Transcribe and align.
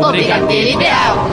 O 0.00 0.10
Brigadeiro 0.10 0.70
Ideal. 0.70 1.28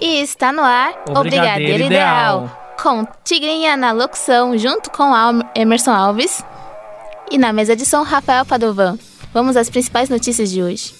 E 0.00 0.20
está 0.22 0.52
no 0.52 0.62
ar 0.62 0.92
O 1.08 1.18
o 1.18 1.22
Brigadeiro 1.22 1.24
Brigadeiro 1.24 1.84
Ideal. 1.84 2.44
Ideal. 2.44 2.74
Com 2.80 3.06
Tigrinha 3.24 3.76
na 3.76 3.92
locução, 3.92 4.56
junto 4.56 4.90
com 4.90 5.12
Emerson 5.56 5.90
Alves. 5.92 6.44
E 7.30 7.36
na 7.36 7.52
mesa 7.52 7.74
de 7.74 7.84
som, 7.84 8.02
Rafael 8.02 8.44
Padovan. 8.44 8.96
Vamos 9.34 9.56
às 9.56 9.68
principais 9.68 10.08
notícias 10.08 10.50
de 10.50 10.62
hoje. 10.62 10.94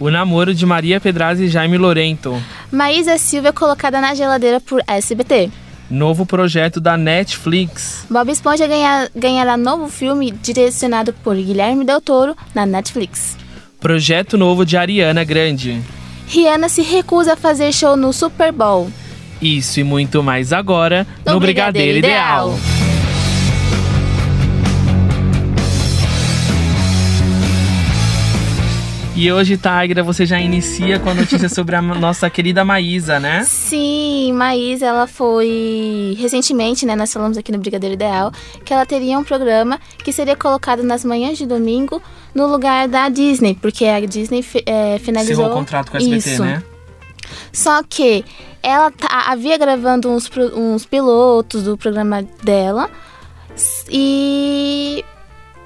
O 0.00 0.10
namoro 0.10 0.54
de 0.54 0.64
Maria 0.64 1.00
Pedrazzi 1.00 1.44
e 1.44 1.48
Jaime 1.48 1.76
Lorento. 1.76 2.42
Maísa 2.70 3.18
Silva 3.18 3.48
é 3.48 3.52
colocada 3.52 4.00
na 4.00 4.14
geladeira 4.14 4.60
por 4.60 4.82
SBT. 4.86 5.50
Novo 5.94 6.26
projeto 6.26 6.80
da 6.80 6.96
Netflix. 6.96 8.04
Bob 8.10 8.28
Esponja 8.30 8.66
ganha- 8.66 9.08
ganhará 9.14 9.56
novo 9.56 9.88
filme 9.88 10.32
direcionado 10.32 11.12
por 11.22 11.36
Guilherme 11.36 11.84
Del 11.84 12.00
Toro 12.00 12.36
na 12.54 12.66
Netflix. 12.66 13.36
Projeto 13.80 14.36
novo 14.36 14.64
de 14.66 14.76
Ariana 14.76 15.22
Grande. 15.24 15.80
Rihanna 16.28 16.68
se 16.68 16.82
recusa 16.82 17.34
a 17.34 17.36
fazer 17.36 17.72
show 17.72 17.96
no 17.96 18.12
Super 18.12 18.50
Bowl. 18.50 18.90
Isso 19.40 19.78
e 19.78 19.84
muito 19.84 20.22
mais 20.22 20.52
agora 20.52 21.06
no, 21.24 21.34
No 21.34 21.40
Brigadeiro, 21.40 21.92
Brigadeiro 21.92 21.98
Ideal. 21.98 22.48
Ideal. 22.58 22.83
E 29.16 29.30
hoje, 29.30 29.56
Tigra, 29.56 30.02
você 30.02 30.26
já 30.26 30.40
inicia 30.40 30.98
com 30.98 31.08
a 31.08 31.14
notícia 31.14 31.48
sobre 31.48 31.76
a 31.76 31.82
nossa 31.82 32.28
querida 32.28 32.64
Maísa, 32.64 33.20
né? 33.20 33.44
Sim, 33.44 34.32
Maísa, 34.32 34.86
ela 34.86 35.06
foi 35.06 36.16
recentemente, 36.18 36.84
né? 36.84 36.96
Nós 36.96 37.12
falamos 37.12 37.38
aqui 37.38 37.52
no 37.52 37.58
Brigadeiro 37.58 37.94
Ideal 37.94 38.32
que 38.64 38.74
ela 38.74 38.84
teria 38.84 39.16
um 39.16 39.22
programa 39.22 39.78
que 40.02 40.12
seria 40.12 40.34
colocado 40.34 40.82
nas 40.82 41.04
manhãs 41.04 41.38
de 41.38 41.46
domingo 41.46 42.02
no 42.34 42.48
lugar 42.48 42.88
da 42.88 43.08
Disney, 43.08 43.54
porque 43.54 43.84
a 43.84 44.00
Disney 44.04 44.44
é, 44.66 44.98
finalizou 44.98 45.34
Encerrou 45.34 45.52
o 45.52 45.54
contrato 45.54 45.92
com 45.92 45.96
a 45.96 46.00
SBT, 46.00 46.30
isso. 46.30 46.44
né? 46.44 46.62
Só 47.52 47.82
que 47.88 48.24
ela 48.64 48.90
tá- 48.90 49.26
havia 49.28 49.56
gravando 49.56 50.10
uns, 50.10 50.28
uns 50.56 50.84
pilotos 50.84 51.62
do 51.62 51.78
programa 51.78 52.22
dela 52.42 52.90
e 53.88 55.04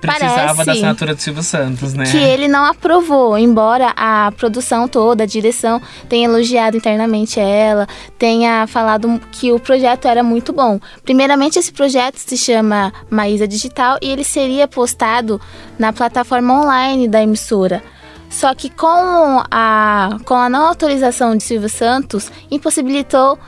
Precisava 0.01 0.37
da 0.37 0.55
Parece 0.55 0.71
assinatura 0.71 1.15
do 1.15 1.21
Silvio 1.21 1.43
Santos, 1.43 1.93
né? 1.95 2.05
que 2.05 2.17
ele 2.17 2.47
não 2.47 2.65
aprovou, 2.65 3.37
embora 3.37 3.93
a 3.97 4.33
produção 4.37 4.87
toda, 4.87 5.25
a 5.25 5.27
direção 5.27 5.81
tenha 6.09 6.27
elogiado 6.27 6.77
internamente 6.77 7.41
ela, 7.41 7.87
tenha 8.19 8.67
falado 8.67 9.21
que 9.33 9.51
o 9.51 9.59
projeto 9.59 10.07
era 10.07 10.23
muito 10.23 10.53
bom. 10.53 10.79
Primeiramente, 11.05 11.59
esse 11.59 11.73
projeto 11.73 12.17
se 12.19 12.37
chama 12.37 12.93
Maísa 13.11 13.47
Digital 13.49 13.99
e 14.01 14.09
ele 14.09 14.23
seria 14.25 14.69
postado 14.69 15.41
na 15.79 15.93
plataforma 15.93 16.61
online 16.63 17.09
da 17.09 17.23
emissora. 17.23 17.83
Só 18.31 18.55
que 18.55 18.69
com 18.69 19.43
a, 19.51 20.19
com 20.25 20.35
a 20.35 20.49
não 20.51 20.67
autorização 20.67 21.35
de 21.37 21.43
Silvio 21.43 21.69
Santos, 21.69 22.31
impossibilitou 22.51 23.37
da- 23.37 23.39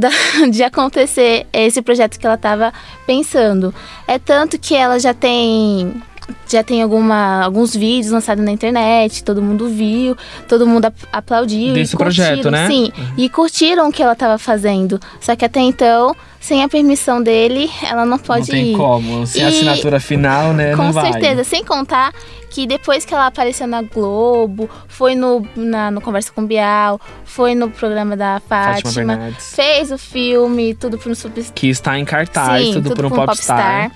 de 0.50 0.62
acontecer 0.62 1.46
esse 1.52 1.82
projeto 1.82 2.18
que 2.18 2.26
ela 2.26 2.36
estava 2.36 2.72
pensando. 3.06 3.74
É 4.06 4.18
tanto 4.18 4.58
que 4.58 4.74
ela 4.74 4.98
já 4.98 5.14
tem 5.14 6.02
já 6.48 6.62
tem 6.62 6.82
alguma, 6.82 7.42
alguns 7.44 7.74
vídeos 7.74 8.12
lançados 8.12 8.44
na 8.44 8.50
internet, 8.50 9.22
todo 9.24 9.42
mundo 9.42 9.68
viu, 9.68 10.16
todo 10.48 10.66
mundo 10.66 10.86
ap- 10.86 10.94
aplaudiu 11.12 11.74
Desse 11.74 11.94
e 11.94 11.98
projeto, 11.98 12.50
né? 12.50 12.66
Sim, 12.66 12.90
e 13.16 13.28
curtiram 13.28 13.88
o 13.88 13.92
que 13.92 14.02
ela 14.02 14.12
estava 14.12 14.38
fazendo. 14.38 14.98
Só 15.20 15.34
que 15.36 15.44
até 15.44 15.60
então, 15.60 16.14
sem 16.40 16.62
a 16.62 16.68
permissão 16.68 17.22
dele, 17.22 17.70
ela 17.82 18.04
não 18.06 18.18
pode 18.18 18.50
não 18.52 18.58
tem 18.58 18.72
ir. 18.72 18.76
como. 18.76 19.26
Sem 19.26 19.42
a 19.44 19.50
E- 19.50 19.54
assinatura 19.56 20.00
final, 20.00 20.52
né? 20.52 20.74
Com 20.74 20.84
não 20.84 20.92
vai. 20.92 21.12
certeza, 21.12 21.44
sem 21.44 21.64
contar 21.64 22.12
que 22.50 22.66
depois 22.66 23.04
que 23.04 23.12
ela 23.12 23.26
apareceu 23.26 23.66
na 23.66 23.82
Globo, 23.82 24.70
foi 24.88 25.14
no, 25.14 25.46
na, 25.54 25.90
no 25.90 26.00
Conversa 26.00 26.32
com 26.34 26.46
Bial, 26.46 26.98
foi 27.22 27.54
no 27.54 27.70
programa 27.70 28.16
da 28.16 28.40
Fátima 28.48 28.90
Fátima, 28.90 29.32
fez 29.38 29.92
o 29.92 29.98
filme, 29.98 30.72
tudo 30.74 30.96
pro 30.96 31.14
Super 31.14 31.44
Que 31.54 31.68
está 31.68 31.98
em 31.98 32.06
cartaz, 32.06 32.64
Sim, 32.64 32.72
tudo, 32.72 32.94
por 32.94 33.04
um 33.04 33.10
com 33.10 33.16
popstar. 33.16 33.90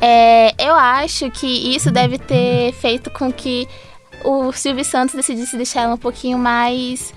É, 0.00 0.54
eu 0.58 0.74
acho 0.74 1.30
que 1.30 1.46
isso 1.46 1.90
deve 1.90 2.18
ter 2.18 2.72
feito 2.72 3.10
com 3.10 3.32
que 3.32 3.68
o 4.24 4.52
Silvio 4.52 4.84
Santos 4.84 5.14
decidisse 5.14 5.56
deixar 5.56 5.82
ela 5.82 5.94
um 5.94 5.98
pouquinho 5.98 6.38
mais 6.38 7.12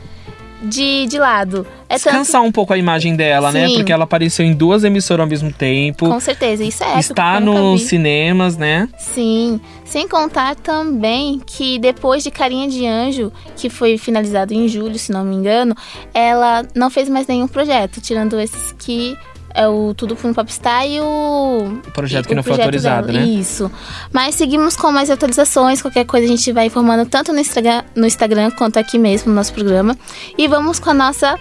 de, 0.61 1.05
de 1.05 1.19
lado. 1.19 1.65
É 1.89 1.95
tanto, 1.95 2.03
Descansar 2.03 2.41
um 2.41 2.51
pouco 2.51 2.73
a 2.73 2.77
imagem 2.77 3.15
dela, 3.15 3.51
né? 3.51 3.67
Sim. 3.67 3.75
Porque 3.75 3.91
ela 3.91 4.03
apareceu 4.03 4.45
em 4.45 4.53
duas 4.53 4.83
emissoras 4.83 5.21
ao 5.21 5.27
mesmo 5.27 5.51
tempo. 5.51 6.09
com 6.09 6.19
certeza, 6.19 6.63
isso 6.63 6.83
é 6.83 6.99
está 6.99 7.39
nos 7.39 7.83
cinemas, 7.83 8.57
né? 8.57 8.89
Sim, 8.97 9.59
sem 9.85 10.07
contar 10.07 10.55
também 10.55 11.41
que 11.45 11.79
depois 11.79 12.23
de 12.23 12.31
Carinha 12.31 12.67
de 12.67 12.85
Anjo, 12.85 13.31
que 13.55 13.69
foi 13.69 13.97
finalizado 13.97 14.53
em 14.53 14.67
julho, 14.67 14.97
se 14.97 15.11
não 15.11 15.23
me 15.23 15.35
engano, 15.35 15.75
ela 16.13 16.65
não 16.75 16.89
fez 16.89 17.07
mais 17.07 17.27
nenhum 17.27 17.47
projeto, 17.47 18.01
tirando 18.01 18.39
esses 18.39 18.73
que 18.73 19.17
é 19.57 19.67
o 19.67 19.93
Tudo 19.95 20.15
por 20.15 20.29
um 20.29 20.33
Popstar 20.33 20.85
e 20.87 21.01
o... 21.01 21.81
O 21.87 21.91
projeto 21.91 22.27
que 22.27 22.35
não 22.35 22.43
foi 22.43 22.53
autorizado, 22.53 23.07
dela. 23.07 23.19
né? 23.19 23.25
Isso. 23.25 23.71
Mas 24.13 24.35
seguimos 24.35 24.75
com 24.75 24.91
mais 24.91 25.09
atualizações, 25.09 25.81
qualquer 25.81 26.05
coisa 26.05 26.25
a 26.25 26.29
gente 26.29 26.51
vai 26.51 26.67
informando 26.67 27.05
tanto 27.05 27.33
no 27.33 27.39
Instagram, 27.39 27.83
no 27.95 28.05
Instagram 28.05 28.51
quanto 28.51 28.77
aqui 28.77 28.99
mesmo 28.99 29.29
no 29.29 29.35
nosso 29.35 29.51
programa. 29.53 29.97
E 30.37 30.47
vamos 30.47 30.79
com 30.79 30.91
a 30.91 30.93
nossa 30.93 31.37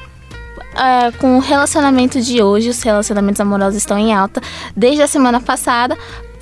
é, 0.75 1.11
com 1.13 1.37
o 1.37 1.41
relacionamento 1.41 2.21
de 2.21 2.43
hoje, 2.43 2.71
os 2.71 2.83
relacionamentos 2.83 3.41
amorosos 3.41 3.77
estão 3.77 3.99
em 3.99 4.15
alta 4.15 4.41
desde 4.75 5.03
a 5.03 5.07
semana 5.07 5.41
passada. 5.41 5.97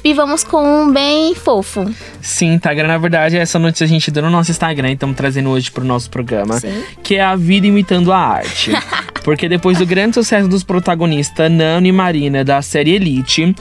E 0.04 0.12
vamos 0.12 0.44
com 0.44 0.62
um 0.62 0.92
bem 0.92 1.34
fofo. 1.34 1.90
Sim, 2.20 2.58
Tigra, 2.58 2.86
na 2.86 2.98
verdade, 2.98 3.38
essa 3.38 3.58
notícia 3.58 3.84
a 3.84 3.88
gente 3.88 4.10
deu 4.10 4.22
no 4.22 4.28
nosso 4.28 4.50
Instagram 4.50 4.90
e 4.90 4.92
estamos 4.92 5.16
trazendo 5.16 5.48
hoje 5.48 5.70
pro 5.70 5.82
nosso 5.82 6.10
programa. 6.10 6.60
Sim. 6.60 6.84
Que 7.02 7.14
é 7.14 7.22
a 7.24 7.34
vida 7.34 7.66
imitando 7.66 8.12
a 8.12 8.18
arte. 8.18 8.70
Porque 9.24 9.48
depois 9.48 9.78
do 9.78 9.86
grande 9.86 10.14
sucesso 10.14 10.46
dos 10.46 10.62
protagonistas 10.62 11.50
Nano 11.50 11.86
e 11.86 11.92
Marina 11.92 12.44
da 12.44 12.60
série 12.60 12.92
Elite, 12.92 13.54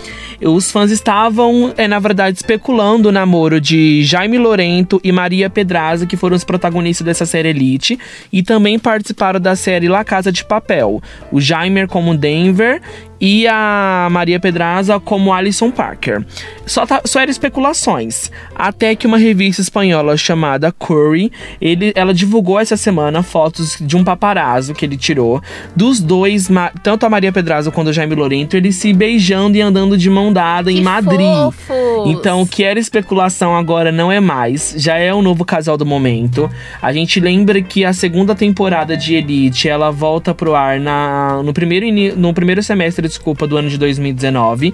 os 0.46 0.72
fãs 0.72 0.92
estavam, 0.92 1.74
é, 1.78 1.88
na 1.88 2.00
verdade, 2.00 2.38
especulando 2.38 3.10
o 3.10 3.12
namoro 3.12 3.62
de 3.62 4.04
Jaime 4.04 4.38
Lorento 4.38 5.00
e 5.04 5.12
Maria 5.12 5.50
Pedraza, 5.50 6.06
que 6.06 6.18
foram 6.18 6.36
os 6.36 6.44
protagonistas 6.44 7.06
dessa 7.06 7.26
série 7.26 7.50
Elite, 7.50 8.00
e 8.32 8.44
também 8.44 8.78
participaram 8.78 9.40
da 9.40 9.56
série 9.56 9.88
La 9.88 10.04
Casa 10.04 10.32
de 10.32 10.44
Papel. 10.44 11.02
O 11.32 11.40
Jaime 11.40 11.88
como 11.88 12.16
Denver 12.16 12.82
e 13.26 13.48
a 13.48 14.10
Maria 14.12 14.38
Pedraza 14.38 15.00
como 15.00 15.32
Alison 15.32 15.72
Parker. 15.72 16.26
Só, 16.66 16.86
tá, 16.86 17.02
só 17.06 17.22
eram 17.22 17.32
especulações. 17.32 18.30
Até 18.54 18.98
que 18.98 19.08
uma 19.08 19.18
revista 19.18 19.62
espanhola 19.62 20.18
chamada 20.18 20.74
Curry, 20.74 21.32
ele, 21.62 21.94
ela 21.96 22.14
divulgou 22.14 22.60
essa 22.60 22.76
semana 22.76 23.24
fotos 23.24 23.78
de 23.80 23.96
um 23.96 24.04
paparazzo 24.04 24.74
que 24.74 24.86
ele 24.86 24.98
tirou 24.98 25.42
dos 25.74 26.02
dois, 26.02 26.50
tanto 26.84 27.06
a 27.06 27.10
Maria 27.10 27.32
Pedraza 27.32 27.72
quanto 27.72 27.92
o 27.92 27.94
Jaime 27.94 28.14
Lorento, 28.14 28.58
eles 28.58 28.76
se 28.76 28.92
beijando 28.92 29.56
e 29.56 29.62
andando 29.62 29.98
de 29.98 30.10
mão 30.10 30.33
dada 30.34 30.72
em 30.72 30.78
Que 30.78 30.82
Madrid. 30.82 31.20
fofos! 31.20 32.08
Então, 32.08 32.42
o 32.42 32.48
que 32.48 32.64
era 32.64 32.80
especulação 32.80 33.56
agora 33.56 33.92
não 33.92 34.12
é 34.12 34.20
mais. 34.20 34.74
Já 34.78 34.98
é 34.98 35.14
o 35.14 35.22
novo 35.22 35.46
casal 35.46 35.78
do 35.78 35.86
momento. 35.86 36.50
A 36.82 36.92
gente 36.92 37.20
lembra 37.20 37.62
que 37.62 37.86
a 37.86 37.94
segunda 37.94 38.36
temporada 38.36 38.98
de 38.98 39.16
Elite, 39.16 39.70
ela 39.70 39.92
volta 39.92 40.34
pro 40.34 40.56
ar 40.56 40.80
na, 40.80 41.42
no, 41.44 41.54
primeiro, 41.54 41.86
no 42.18 42.34
primeiro 42.34 42.62
semestre, 42.62 43.08
desculpa, 43.08 43.48
do 43.48 43.56
ano 43.56 43.70
de 43.70 43.78
2019. 43.78 44.74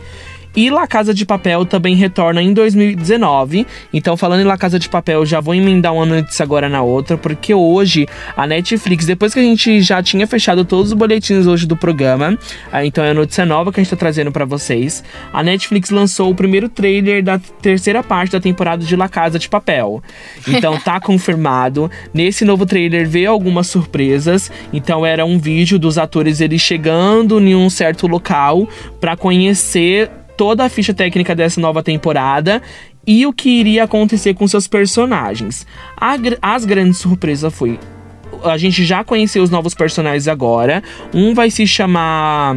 E 0.56 0.70
La 0.70 0.88
Casa 0.88 1.14
de 1.14 1.26
Papel 1.26 1.66
também 1.66 1.96
retorna 1.96 2.42
em 2.42 2.54
2019. 2.54 3.68
Então, 3.94 4.18
falando 4.18 4.42
em 4.42 4.46
La 4.46 4.58
Casa 4.58 4.80
de 4.80 4.90
Papel, 4.90 5.26
já 5.26 5.40
vou 5.40 5.54
emendar 5.54 5.94
uma 5.94 6.06
notícia 6.06 6.44
agora 6.44 6.68
na 6.68 6.82
outra, 6.82 7.18
porque 7.18 7.54
hoje 7.54 8.08
a 8.36 8.48
Netflix, 8.48 9.06
depois 9.06 9.34
que 9.34 9.40
a 9.40 9.44
gente 9.44 9.82
já 9.82 10.02
tinha 10.02 10.26
fechado 10.26 10.66
todos 10.66 10.88
os 10.88 10.94
boletins 10.94 11.46
hoje 11.46 11.68
do 11.68 11.78
programa, 11.78 12.38
ah, 12.72 12.84
então 12.84 13.04
é 13.04 13.12
a 13.12 13.14
notícia 13.14 13.46
nova 13.46 13.72
que 13.72 13.80
a 13.80 13.84
gente 13.84 13.92
tá 13.92 13.96
trazendo 13.96 14.32
pra 14.32 14.46
vocês. 14.46 15.04
A 15.32 15.44
Netflix 15.44 15.92
lançou 15.92 16.32
o 16.32 16.35
primeiro 16.35 16.68
trailer 16.68 17.23
da 17.23 17.40
terceira 17.62 18.03
parte 18.03 18.32
da 18.32 18.40
temporada 18.40 18.84
de 18.84 18.96
La 18.96 19.08
Casa 19.08 19.38
de 19.38 19.47
Papel. 19.47 20.02
Então 20.47 20.78
tá 20.79 21.00
confirmado. 21.02 21.91
Nesse 22.14 22.44
novo 22.44 22.66
trailer 22.66 23.08
veio 23.08 23.32
algumas 23.32 23.68
surpresas. 23.68 24.52
Então 24.73 25.06
era 25.06 25.26
um 25.26 25.38
vídeo 25.38 25.78
dos 25.78 25.97
atores 25.97 26.41
eles 26.41 26.62
chegando 26.62 27.40
em 27.40 27.56
um 27.56 27.70
certo 27.70 28.08
local 28.08 28.68
pra 29.00 29.16
conhecer 29.16 30.09
toda 30.40 30.64
a 30.64 30.70
ficha 30.70 30.94
técnica 30.94 31.36
dessa 31.36 31.59
nova 31.59 31.84
temporada 31.84 32.62
e 33.06 33.26
o 33.26 33.34
que 33.34 33.50
iria 33.50 33.84
acontecer 33.84 34.34
com 34.34 34.47
seus 34.47 34.70
personagens. 34.70 35.68
A 35.97 36.16
as 36.41 36.64
grandes 36.64 37.00
surpresas 37.00 37.53
foi 37.53 37.78
a 38.46 38.58
gente 38.58 38.86
já 38.86 39.03
conheceu 39.03 39.44
os 39.44 39.50
novos 39.50 39.74
personagens 39.74 40.30
agora. 40.30 40.82
Um 41.14 41.34
vai 41.34 41.52
se 41.52 41.68
chamar 41.68 42.56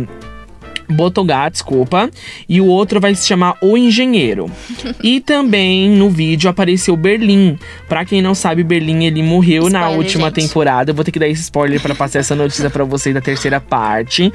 Botogá, 0.93 1.49
desculpa. 1.49 2.11
E 2.49 2.61
o 2.61 2.67
outro 2.67 3.01
vai 3.01 3.15
se 3.15 3.27
chamar 3.27 3.57
O 3.61 3.77
Engenheiro. 3.77 4.51
e 5.03 5.21
também 5.21 5.91
no 5.91 6.11
vídeo 6.11 6.49
apareceu 6.49 6.97
Berlim. 6.97 7.59
Pra 7.89 8.05
quem 8.05 8.23
não 8.23 8.35
sabe, 8.35 8.63
Berlim 8.63 9.05
ele 9.05 9.23
morreu 9.23 9.67
Spoiler, 9.67 9.81
na 9.81 9.89
última 9.91 10.29
gente. 10.29 10.47
temporada. 10.47 10.91
Eu 10.91 10.95
vou 10.95 11.05
ter 11.05 11.11
que 11.11 11.19
dar 11.19 11.29
esse 11.29 11.43
spoiler 11.43 11.81
pra 11.81 11.95
passar 11.95 12.21
essa 12.21 12.35
notícia 12.35 12.71
pra 12.71 12.85
vocês 12.85 13.15
da 13.15 13.21
terceira 13.21 13.61
parte. 13.61 14.33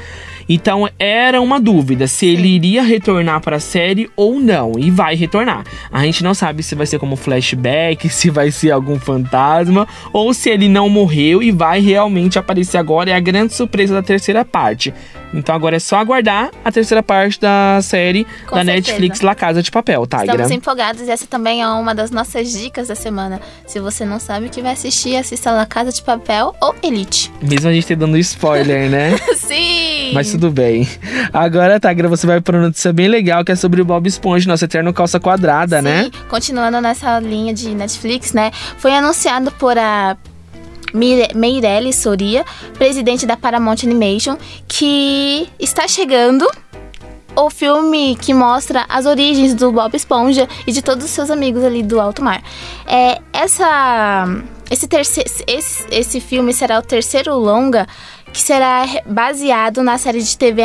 Então 0.50 0.88
era 0.98 1.42
uma 1.42 1.60
dúvida 1.60 2.08
se 2.08 2.26
ele 2.26 2.48
iria 2.48 2.82
retornar 2.82 3.42
pra 3.42 3.60
série 3.60 4.10
ou 4.16 4.40
não. 4.40 4.74
E 4.78 4.90
vai 4.90 5.16
retornar. 5.16 5.64
A 5.92 6.04
gente 6.06 6.24
não 6.24 6.34
sabe 6.34 6.64
se 6.64 6.76
vai 6.76 6.86
ser 6.86 7.00
como 7.00 7.16
flashback, 7.16 8.08
se 8.10 8.30
vai 8.30 8.52
ser 8.52 8.72
algum 8.72 8.98
fantasma, 9.00 9.88
ou 10.14 10.34
se 10.34 10.50
ele 10.50 10.70
não 10.70 10.90
morreu 10.90 11.44
e 11.44 11.52
vai 11.52 11.80
realmente 11.82 12.40
aparecer 12.40 12.78
agora. 12.78 13.12
É 13.12 13.14
a 13.14 13.20
grande 13.20 13.54
surpresa 13.54 13.94
da 13.94 14.02
terceira 14.02 14.46
parte. 14.46 14.94
Então 15.34 15.54
agora 15.54 15.76
é 15.76 15.80
só 15.80 15.98
aguardar 15.98 16.52
a 16.64 16.72
terceira 16.72 17.04
parte 17.04 17.40
da 17.40 17.80
série 17.82 18.26
Com 18.48 18.56
da 18.56 18.64
certeza. 18.64 18.72
Netflix 18.72 19.22
La 19.22 19.36
Casa 19.36 19.62
de 19.62 19.70
Papel, 19.72 20.06
Tigra. 20.06 20.26
Estamos 20.26 20.52
empolgados 20.52 21.02
e 21.02 21.12
essa 21.12 21.28
também 21.28 21.62
é 21.62 21.68
uma 21.68 21.94
das 21.94 22.12
nossas 22.12 22.52
dicas 22.52 22.88
da 22.88 22.96
semana. 22.96 23.40
Se 23.66 23.80
você 23.80 24.06
não 24.06 24.20
sabe 24.20 24.48
o 24.48 24.50
que 24.50 24.62
vai 24.62 24.74
assistir, 24.74 25.16
assista 25.16 25.52
La 25.52 25.66
Casa 25.66 25.92
de 25.92 26.02
Papel 26.02 26.56
ou 26.62 26.76
Elite. 26.82 27.32
Mesmo 27.42 27.70
a 27.70 27.74
gente 27.74 27.88
ter 27.88 27.96
dando 27.96 28.18
spoiler, 28.18 28.90
né? 28.90 29.18
Sim! 29.36 30.12
Mas 30.14 30.32
tudo 30.32 30.50
bem. 30.50 30.88
Agora, 31.34 31.80
Tigra, 31.80 32.08
você 32.08 32.26
vai 32.26 32.42
para 32.42 32.58
uma 32.58 32.68
notícia 32.68 32.94
bem 32.94 33.08
legal 33.08 33.44
que 33.44 33.52
é 33.52 33.56
sobre 33.56 33.82
o 33.82 33.86
Bob 33.86 34.08
Esponja, 34.08 34.48
nosso 34.48 34.66
eterno 34.66 34.94
calça 34.94 35.20
quadrada, 35.20 35.82
né? 35.82 36.06
Sim, 36.06 36.12
continuando 36.30 36.80
nessa 36.82 37.20
linha 37.20 37.54
de 37.54 37.70
Netflix, 37.76 38.34
né? 38.34 38.52
Foi 38.78 38.94
anunciado 38.96 39.52
por 39.52 39.78
a 39.78 40.16
Meirelles 40.94 41.96
Soria, 41.96 42.46
presidente 42.78 43.26
da 43.26 43.38
Paramount 43.38 43.78
Animation, 43.84 44.38
que 44.68 45.50
está 45.60 45.88
chegando 45.88 46.48
o 47.36 47.50
filme 47.52 48.16
que 48.16 48.34
mostra 48.34 48.86
as 48.90 49.06
origens 49.06 49.54
do 49.54 49.72
Bob 49.72 49.96
Esponja 49.96 50.48
e 50.66 50.72
de 50.72 50.82
todos 50.82 51.06
os 51.06 51.12
seus 51.12 51.30
amigos 51.30 51.64
ali 51.64 51.84
do 51.84 52.02
alto 52.02 52.24
mar. 52.24 52.42
É, 52.88 53.22
essa, 53.32 54.26
esse, 54.72 54.88
terceiro, 54.88 55.30
esse, 55.46 55.86
esse 55.92 56.20
filme 56.20 56.52
será 56.52 56.80
o 56.80 56.82
terceiro 56.82 57.38
longa 57.38 57.88
que 58.34 58.40
será 58.42 58.86
baseado 59.06 59.82
na 59.82 59.98
série 59.98 60.22
de 60.22 60.38
TV 60.38 60.62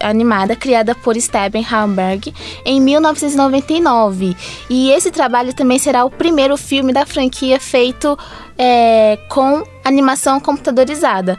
animada 0.00 0.56
criada 0.56 0.94
por 0.94 1.14
Steven 1.20 1.66
Hamberg 1.70 2.32
em 2.64 2.80
1999. 2.80 4.36
E 4.70 4.90
esse 4.90 5.10
trabalho 5.10 5.52
também 5.54 5.78
será 5.78 6.04
o 6.04 6.10
primeiro 6.10 6.56
filme 6.56 6.92
da 6.92 7.04
franquia 7.04 7.58
feito 7.60 8.16
é, 8.56 9.18
com 9.28 9.62
animação 9.84 10.40
computadorizada. 10.40 11.38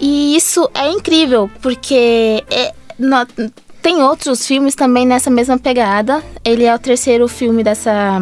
E 0.00 0.36
isso 0.36 0.68
é 0.74 0.90
incrível, 0.90 1.50
porque 1.60 2.44
é, 2.50 2.72
no- 2.98 3.26
tem 3.82 4.02
outros 4.02 4.46
filmes 4.46 4.74
também 4.74 5.06
nessa 5.06 5.30
mesma 5.30 5.58
pegada. 5.58 6.22
Ele 6.44 6.64
é 6.64 6.74
o 6.74 6.78
terceiro 6.78 7.26
filme 7.26 7.64
dessa, 7.64 8.20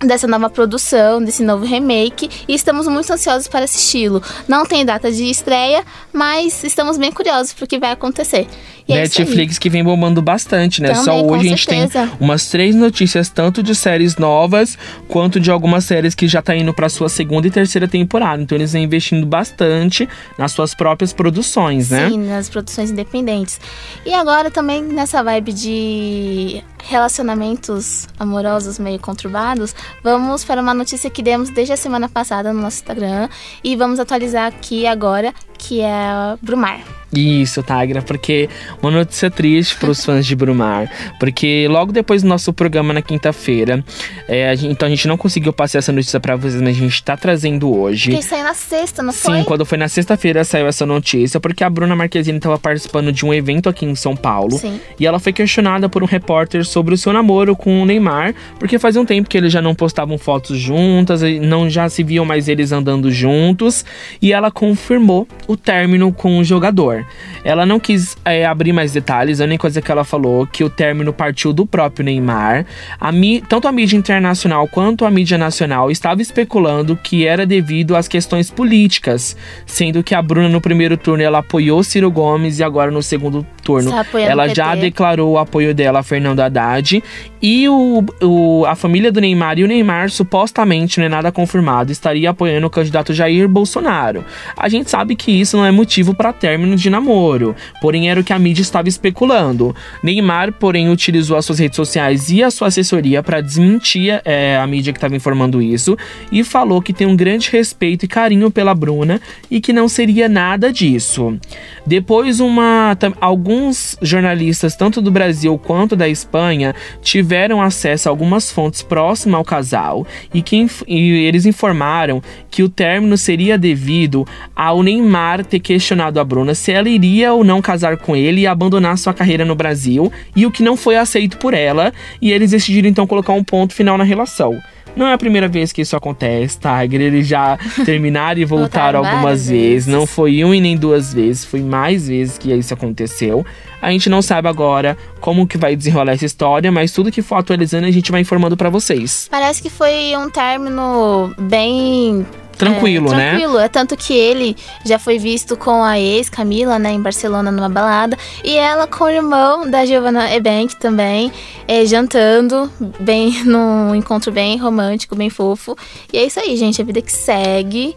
dessa 0.00 0.26
nova 0.26 0.50
produção, 0.50 1.22
desse 1.22 1.42
novo 1.42 1.64
remake, 1.64 2.28
e 2.46 2.54
estamos 2.54 2.86
muito 2.86 3.10
ansiosos 3.12 3.48
para 3.48 3.64
assisti-lo. 3.64 4.22
Não 4.46 4.66
tem 4.66 4.84
data 4.84 5.10
de 5.10 5.24
estreia, 5.24 5.84
mas 6.12 6.62
estamos 6.64 6.98
bem 6.98 7.12
curiosos 7.12 7.52
pro 7.52 7.66
que 7.66 7.78
vai 7.78 7.92
acontecer. 7.92 8.46
E 8.88 8.92
é. 8.92 8.96
Netflix 8.96 9.58
que 9.58 9.68
vem 9.68 9.82
bombando 9.82 10.22
bastante, 10.22 10.80
né? 10.80 10.88
Também, 10.88 11.04
Só 11.04 11.24
hoje 11.24 11.46
a 11.46 11.50
gente 11.50 11.66
tem 11.66 11.88
certeza. 11.88 12.12
umas 12.20 12.48
três 12.48 12.74
notícias, 12.74 13.28
tanto 13.28 13.62
de 13.62 13.74
séries 13.74 14.16
novas, 14.16 14.78
quanto 15.08 15.40
de 15.40 15.50
algumas 15.50 15.84
séries 15.84 16.14
que 16.14 16.28
já 16.28 16.40
tá 16.40 16.54
indo 16.54 16.72
pra 16.72 16.88
sua 16.88 17.08
segunda 17.08 17.48
e 17.48 17.50
terceira 17.50 17.88
temporada. 17.88 18.40
Então 18.40 18.56
eles 18.56 18.72
vêm 18.72 18.84
investindo 18.84 19.26
bastante 19.26 20.08
nas 20.38 20.52
suas 20.52 20.74
próprias 20.74 21.12
produções, 21.12 21.90
né? 21.90 22.08
Sim, 22.08 22.28
nas 22.28 22.48
produções 22.48 22.90
independentes. 22.90 23.60
E 24.04 24.14
agora 24.14 24.50
também 24.50 24.82
nessa 24.82 25.22
vibe 25.22 25.52
de 25.52 26.62
relacionamentos 26.84 28.06
amorosos 28.18 28.78
meio 28.78 29.00
conturbados, 29.00 29.74
vamos 30.04 30.44
para 30.44 30.62
uma 30.62 30.72
notícia 30.72 31.10
que 31.10 31.22
demos 31.22 31.50
desde 31.50 31.72
a 31.72 31.76
semana 31.76 32.08
passada 32.08 32.52
no 32.52 32.60
nosso 32.60 32.76
Instagram 32.76 33.28
e 33.64 33.74
vamos 33.74 33.98
atualizar 33.98 34.46
aqui 34.46 34.86
agora, 34.86 35.34
que 35.58 35.80
é 35.80 36.36
Brumar. 36.40 36.95
Isso, 37.12 37.62
Tigra, 37.62 38.02
porque 38.02 38.48
uma 38.82 38.90
notícia 38.90 39.30
triste 39.30 39.76
para 39.76 39.90
os 39.90 40.04
fãs 40.04 40.26
de 40.26 40.34
Brumar, 40.34 40.90
porque 41.20 41.66
logo 41.70 41.92
depois 41.92 42.22
do 42.22 42.28
nosso 42.28 42.52
programa 42.52 42.92
na 42.92 43.00
quinta-feira, 43.00 43.84
é, 44.28 44.52
então 44.62 44.86
a 44.86 44.90
gente 44.90 45.06
não 45.06 45.16
conseguiu 45.16 45.52
passar 45.52 45.78
essa 45.78 45.92
notícia 45.92 46.18
para 46.18 46.34
vocês, 46.34 46.60
mas 46.60 46.76
a 46.76 46.80
gente 46.80 47.02
tá 47.02 47.16
trazendo 47.16 47.72
hoje. 47.72 48.10
Que 48.10 48.22
saiu 48.22 48.42
na 48.42 48.54
sexta, 48.54 49.02
não 49.02 49.12
Sim, 49.12 49.20
foi? 49.20 49.44
quando 49.44 49.64
foi 49.64 49.78
na 49.78 49.88
sexta-feira 49.88 50.44
saiu 50.44 50.66
essa 50.66 50.84
notícia, 50.84 51.38
porque 51.38 51.62
a 51.62 51.70
Bruna 51.70 51.94
Marquezine 51.94 52.38
estava 52.38 52.58
participando 52.58 53.12
de 53.12 53.24
um 53.24 53.32
evento 53.32 53.68
aqui 53.68 53.86
em 53.86 53.94
São 53.94 54.16
Paulo. 54.16 54.58
Sim. 54.58 54.80
E 54.98 55.06
ela 55.06 55.20
foi 55.20 55.32
questionada 55.32 55.88
por 55.88 56.02
um 56.02 56.06
repórter 56.06 56.64
sobre 56.64 56.92
o 56.92 56.98
seu 56.98 57.12
namoro 57.12 57.54
com 57.54 57.82
o 57.82 57.86
Neymar, 57.86 58.34
porque 58.58 58.78
fazia 58.78 59.00
um 59.00 59.06
tempo 59.06 59.28
que 59.28 59.38
eles 59.38 59.52
já 59.52 59.62
não 59.62 59.74
postavam 59.74 60.18
fotos 60.18 60.58
juntas, 60.58 61.22
e 61.22 61.38
não 61.38 61.70
já 61.70 61.88
se 61.88 62.02
viam 62.02 62.24
mais 62.24 62.48
eles 62.48 62.72
andando 62.72 63.10
juntos. 63.12 63.84
E 64.20 64.32
ela 64.32 64.50
confirmou 64.50 65.26
o 65.46 65.56
término 65.56 66.12
com 66.12 66.38
o 66.38 66.44
jogador. 66.44 67.04
Ela 67.44 67.64
não 67.66 67.78
quis 67.78 68.16
é, 68.24 68.44
abrir 68.46 68.72
mais 68.72 68.92
detalhes, 68.92 69.40
a 69.40 69.44
única 69.44 69.62
coisa 69.62 69.80
que 69.82 69.90
ela 69.90 70.04
falou 70.04 70.46
que 70.46 70.64
o 70.64 70.70
término 70.70 71.12
partiu 71.12 71.52
do 71.52 71.64
próprio 71.66 72.04
Neymar. 72.04 72.64
A 73.00 73.12
mi- 73.12 73.40
tanto 73.40 73.68
a 73.68 73.72
mídia 73.72 73.96
internacional 73.96 74.66
quanto 74.68 75.04
a 75.04 75.10
mídia 75.10 75.38
nacional 75.38 75.90
estava 75.90 76.20
especulando 76.22 76.96
que 76.96 77.26
era 77.26 77.46
devido 77.46 77.94
às 77.96 78.08
questões 78.08 78.50
políticas, 78.50 79.36
sendo 79.64 80.02
que 80.02 80.14
a 80.14 80.22
Bruna 80.22 80.48
no 80.48 80.60
primeiro 80.60 80.96
turno 80.96 81.22
ela 81.22 81.38
apoiou 81.38 81.82
Ciro 81.82 82.10
Gomes 82.10 82.58
e 82.58 82.64
agora 82.64 82.90
no 82.90 83.02
segundo 83.02 83.46
turno 83.62 83.90
ela 84.30 84.44
já 84.54 84.74
declarou 84.80 85.32
o 85.32 85.38
apoio 85.38 85.74
dela 85.74 86.00
a 86.00 86.02
Fernando 86.02 86.40
Haddad 86.40 87.02
e 87.48 87.68
o, 87.68 88.04
o- 88.20 88.64
a 88.66 88.74
família 88.74 89.12
do 89.12 89.20
Neymar 89.20 89.56
e 89.56 89.62
o 89.62 89.68
Neymar 89.68 90.10
supostamente, 90.10 90.98
não 90.98 91.06
é 91.06 91.08
nada 91.08 91.30
confirmado, 91.30 91.92
estaria 91.92 92.28
apoiando 92.30 92.66
o 92.66 92.70
candidato 92.70 93.14
Jair 93.14 93.48
Bolsonaro. 93.48 94.24
A 94.56 94.68
gente 94.68 94.90
sabe 94.90 95.14
que 95.14 95.30
isso 95.30 95.56
não 95.56 95.64
é 95.64 95.70
motivo 95.70 96.12
para 96.12 96.32
término 96.32 96.74
de 96.74 96.90
namoro, 96.90 97.54
porém 97.80 98.10
era 98.10 98.18
o 98.18 98.24
que 98.24 98.32
a 98.32 98.38
mídia 98.38 98.62
estava 98.62 98.88
especulando. 98.88 99.76
Neymar, 100.02 100.54
porém, 100.54 100.90
utilizou 100.90 101.36
as 101.36 101.44
suas 101.44 101.60
redes 101.60 101.76
sociais 101.76 102.30
e 102.30 102.42
a 102.42 102.50
sua 102.50 102.66
assessoria 102.66 103.22
para 103.22 103.40
desmentir 103.40 104.20
é, 104.24 104.56
a 104.56 104.66
mídia 104.66 104.92
que 104.92 104.96
estava 104.98 105.14
informando 105.14 105.62
isso 105.62 105.96
e 106.32 106.42
falou 106.42 106.82
que 106.82 106.92
tem 106.92 107.06
um 107.06 107.14
grande 107.14 107.48
respeito 107.52 108.04
e 108.04 108.08
carinho 108.08 108.50
pela 108.50 108.74
Bruna 108.74 109.20
e 109.48 109.60
que 109.60 109.72
não 109.72 109.88
seria 109.88 110.28
nada 110.28 110.72
disso. 110.72 111.38
Depois, 111.86 112.40
uma, 112.40 112.96
alguns 113.20 113.96
jornalistas, 114.02 114.74
tanto 114.74 115.00
do 115.00 115.12
Brasil 115.12 115.56
quanto 115.58 115.94
da 115.94 116.08
Espanha, 116.08 116.74
tiveram 117.02 117.35
acesso 117.60 118.08
a 118.08 118.12
algumas 118.12 118.50
fontes 118.50 118.82
próximas 118.82 119.38
ao 119.38 119.44
casal 119.44 120.06
e 120.32 120.42
que 120.42 120.66
e 120.86 121.10
eles 121.26 121.46
informaram 121.46 122.22
que 122.50 122.62
o 122.62 122.68
término 122.68 123.16
seria 123.16 123.58
devido 123.58 124.26
ao 124.54 124.82
Neymar 124.82 125.44
ter 125.44 125.60
questionado 125.60 126.18
a 126.18 126.24
Bruna 126.24 126.54
se 126.54 126.72
ela 126.72 126.88
iria 126.88 127.32
ou 127.32 127.44
não 127.44 127.60
casar 127.60 127.98
com 127.98 128.16
ele 128.16 128.42
e 128.42 128.46
abandonar 128.46 128.96
sua 128.98 129.12
carreira 129.12 129.44
no 129.44 129.54
Brasil, 129.54 130.10
e 130.34 130.46
o 130.46 130.50
que 130.50 130.62
não 130.62 130.76
foi 130.76 130.96
aceito 130.96 131.36
por 131.38 131.52
ela, 131.52 131.92
e 132.20 132.32
eles 132.32 132.50
decidiram 132.50 132.88
então 132.88 133.06
colocar 133.06 133.32
um 133.32 133.44
ponto 133.44 133.74
final 133.74 133.98
na 133.98 134.04
relação. 134.04 134.58
Não 134.96 135.06
é 135.06 135.12
a 135.12 135.18
primeira 135.18 135.46
vez 135.46 135.72
que 135.72 135.82
isso 135.82 135.94
acontece, 135.94 136.58
Tiger. 136.58 137.00
Eles 137.02 137.26
já 137.28 137.58
terminaram 137.84 138.40
e 138.40 138.44
voltaram 138.44 139.02
Voltaram 139.02 139.04
algumas 139.04 139.48
vezes. 139.48 139.50
vezes. 139.50 139.86
Não 139.86 140.06
foi 140.06 140.42
uma 140.42 140.56
e 140.56 140.60
nem 140.60 140.76
duas 140.76 141.12
vezes, 141.12 141.44
foi 141.44 141.60
mais 141.60 142.08
vezes 142.08 142.38
que 142.38 142.52
isso 142.52 142.72
aconteceu. 142.72 143.44
A 143.82 143.90
gente 143.90 144.08
não 144.08 144.22
sabe 144.22 144.48
agora 144.48 144.96
como 145.20 145.46
que 145.46 145.58
vai 145.58 145.76
desenrolar 145.76 146.12
essa 146.12 146.24
história, 146.24 146.72
mas 146.72 146.90
tudo 146.92 147.12
que 147.12 147.20
for 147.20 147.36
atualizando 147.36 147.86
a 147.86 147.90
gente 147.90 148.10
vai 148.10 148.22
informando 148.22 148.56
pra 148.56 148.70
vocês. 148.70 149.28
Parece 149.30 149.62
que 149.62 149.68
foi 149.68 150.16
um 150.16 150.30
término 150.30 151.32
bem 151.38 152.24
Tranquilo, 152.56 153.12
é, 153.12 153.16
né? 153.16 153.30
Tranquilo, 153.30 153.58
é 153.58 153.68
tanto 153.68 153.96
que 153.96 154.14
ele 154.14 154.56
já 154.84 154.98
foi 154.98 155.18
visto 155.18 155.56
com 155.56 155.82
a 155.82 155.98
ex 155.98 156.28
Camila, 156.28 156.78
né, 156.78 156.92
em 156.92 157.00
Barcelona 157.00 157.50
numa 157.50 157.68
balada, 157.68 158.16
e 158.42 158.56
ela 158.56 158.86
com 158.86 159.04
o 159.04 159.08
irmão 159.08 159.70
da 159.70 159.84
Giovanna 159.84 160.32
Ebank 160.34 160.76
também, 160.76 161.32
é, 161.68 161.84
jantando, 161.84 162.70
bem 163.00 163.42
num 163.44 163.94
encontro 163.94 164.32
bem 164.32 164.56
romântico, 164.56 165.14
bem 165.14 165.30
fofo. 165.30 165.76
E 166.12 166.18
é 166.18 166.24
isso 166.24 166.40
aí, 166.40 166.56
gente, 166.56 166.80
a 166.80 166.84
vida 166.84 167.02
que 167.02 167.12
segue. 167.12 167.94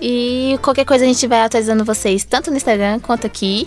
E 0.00 0.58
qualquer 0.60 0.84
coisa 0.84 1.04
a 1.04 1.08
gente 1.08 1.26
vai 1.26 1.40
atualizando 1.40 1.84
vocês 1.84 2.24
tanto 2.24 2.50
no 2.50 2.56
Instagram 2.56 3.00
quanto 3.00 3.26
aqui. 3.26 3.66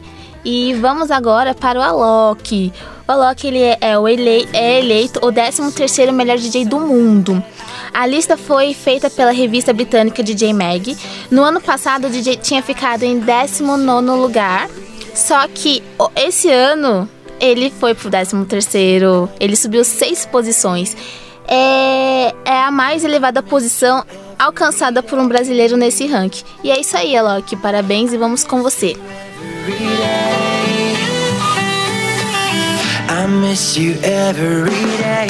E 0.50 0.74
vamos 0.76 1.12
agora 1.12 1.54
para 1.54 1.78
o 1.78 1.82
Alok. 1.82 2.72
O 3.06 3.12
Alok 3.12 3.46
ele 3.46 3.62
é, 3.62 3.78
é 3.82 4.00
o 4.00 4.08
é 4.08 4.80
eleito 4.80 5.20
o 5.20 5.30
13º 5.30 6.14
melhor 6.14 6.38
DJ 6.38 6.64
do 6.64 6.80
mundo. 6.80 7.44
A 7.94 8.08
lista 8.08 8.38
foi 8.38 8.74
feita 8.74 9.10
pela 9.10 9.32
revista 9.32 9.74
britânica 9.74 10.24
DJ 10.24 10.54
Mag. 10.54 10.98
No 11.30 11.44
ano 11.44 11.60
passado, 11.60 12.08
o 12.08 12.10
DJ 12.10 12.38
tinha 12.38 12.64
ficado 12.64 13.04
em 13.04 13.20
19º 13.20 14.16
lugar. 14.16 14.70
Só 15.14 15.46
que 15.50 15.84
esse 16.16 16.50
ano 16.50 17.10
ele 17.42 17.70
foi 17.70 17.94
pro 17.94 18.10
13º. 18.10 19.28
Ele 19.42 19.56
subiu 19.58 19.84
seis 19.84 20.26
posições. 20.26 20.96
É, 21.46 22.34
é 22.46 22.62
a 22.62 22.72
mais 22.72 23.04
elevada 23.04 23.44
posição 23.44 24.06
alcançada 24.40 25.04
por 25.04 25.20
um 25.20 25.28
brasileiro 25.28 25.76
nesse 25.76 26.08
ranking. 26.08 26.46
E 26.64 26.72
é 26.72 26.80
isso 26.80 26.96
aí, 26.96 27.18
Alok. 27.18 27.54
Parabéns 27.58 28.14
e 28.14 28.18
vamos 28.18 28.46
com 28.46 28.64
você. 28.64 28.96
I 29.70 29.72
miss 33.28 33.76
you 33.76 33.96
every 34.02 34.72
day. 34.72 35.28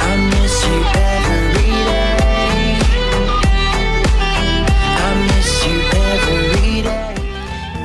I 0.00 0.16
miss 0.30 0.64
you 0.64 0.84
every 0.94 1.74
day. 1.82 2.78
I 4.98 5.14
miss 5.26 5.66
you 5.66 5.80
every 6.14 6.82
day. 6.82 7.14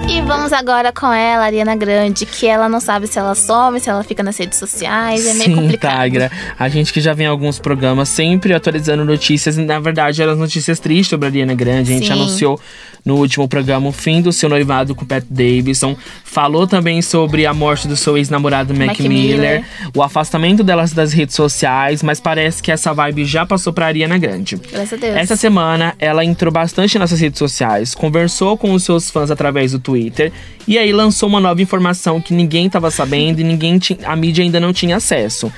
E 0.07 0.21
vamos 0.21 0.53
agora 0.53 0.91
com 0.91 1.11
ela, 1.11 1.45
Ariana 1.45 1.75
Grande, 1.75 2.27
que 2.27 2.45
ela 2.45 2.69
não 2.69 2.79
sabe 2.79 3.07
se 3.07 3.17
ela 3.17 3.33
some, 3.33 3.79
se 3.79 3.89
ela 3.89 4.03
fica 4.03 4.21
nas 4.21 4.37
redes 4.37 4.59
sociais, 4.59 5.25
é 5.25 5.33
meio 5.33 5.45
Sim, 5.45 5.55
complicado. 5.55 6.03
Tigra. 6.03 6.31
A 6.59 6.69
gente 6.69 6.93
que 6.93 7.01
já 7.01 7.13
vem 7.13 7.25
em 7.25 7.29
alguns 7.29 7.57
programas 7.57 8.07
sempre 8.09 8.53
atualizando 8.53 9.03
notícias. 9.03 9.57
Na 9.57 9.79
verdade, 9.79 10.21
eram 10.21 10.33
as 10.33 10.37
notícias 10.37 10.79
tristes 10.79 11.07
sobre 11.07 11.25
a 11.25 11.29
Ariana 11.29 11.55
Grande. 11.55 11.91
A 11.91 11.95
gente 11.95 12.05
Sim. 12.05 12.13
anunciou 12.13 12.61
no 13.05 13.15
último 13.15 13.47
programa 13.47 13.89
o 13.89 13.91
fim 13.91 14.21
do 14.21 14.31
seu 14.31 14.49
noivado 14.49 14.95
com 14.95 15.03
o 15.03 15.07
Pat 15.07 15.23
Davidson. 15.29 15.95
Falou 16.23 16.65
também 16.65 17.01
sobre 17.01 17.45
a 17.45 17.53
morte 17.53 17.87
do 17.87 17.95
seu 17.95 18.17
ex-namorado 18.17 18.73
Mac, 18.73 18.87
Mac 18.87 18.99
Miller, 18.99 19.09
Miller. 19.11 19.65
o 19.95 20.01
afastamento 20.01 20.63
delas 20.63 20.93
das 20.93 21.13
redes 21.13 21.35
sociais, 21.35 22.01
mas 22.01 22.19
parece 22.19 22.61
que 22.61 22.71
essa 22.71 22.93
vibe 22.93 23.25
já 23.25 23.45
passou 23.45 23.73
pra 23.73 23.87
Ariana 23.87 24.17
Grande. 24.17 24.55
Graças 24.55 24.93
a 24.93 24.95
Deus. 24.97 25.15
Essa 25.15 25.35
semana, 25.35 25.93
ela 25.99 26.23
entrou 26.23 26.51
bastante 26.51 26.97
nas 26.97 27.11
redes 27.11 27.37
sociais, 27.39 27.93
conversou 27.93 28.57
com 28.57 28.73
os 28.73 28.83
seus 28.83 29.09
fãs 29.09 29.29
através 29.29 29.71
do 29.73 29.79
Twitter 29.79 30.31
e 30.67 30.77
aí 30.77 30.91
lançou 30.93 31.27
uma 31.27 31.39
nova 31.39 31.61
informação 31.61 32.21
que 32.21 32.33
ninguém 32.33 32.67
estava 32.67 32.89
sabendo 32.89 33.39
e 33.39 33.43
ninguém 33.43 33.79
a 34.05 34.15
mídia 34.15 34.43
ainda 34.43 34.59
não 34.59 34.71
tinha 34.71 34.95
acesso. 34.95 35.51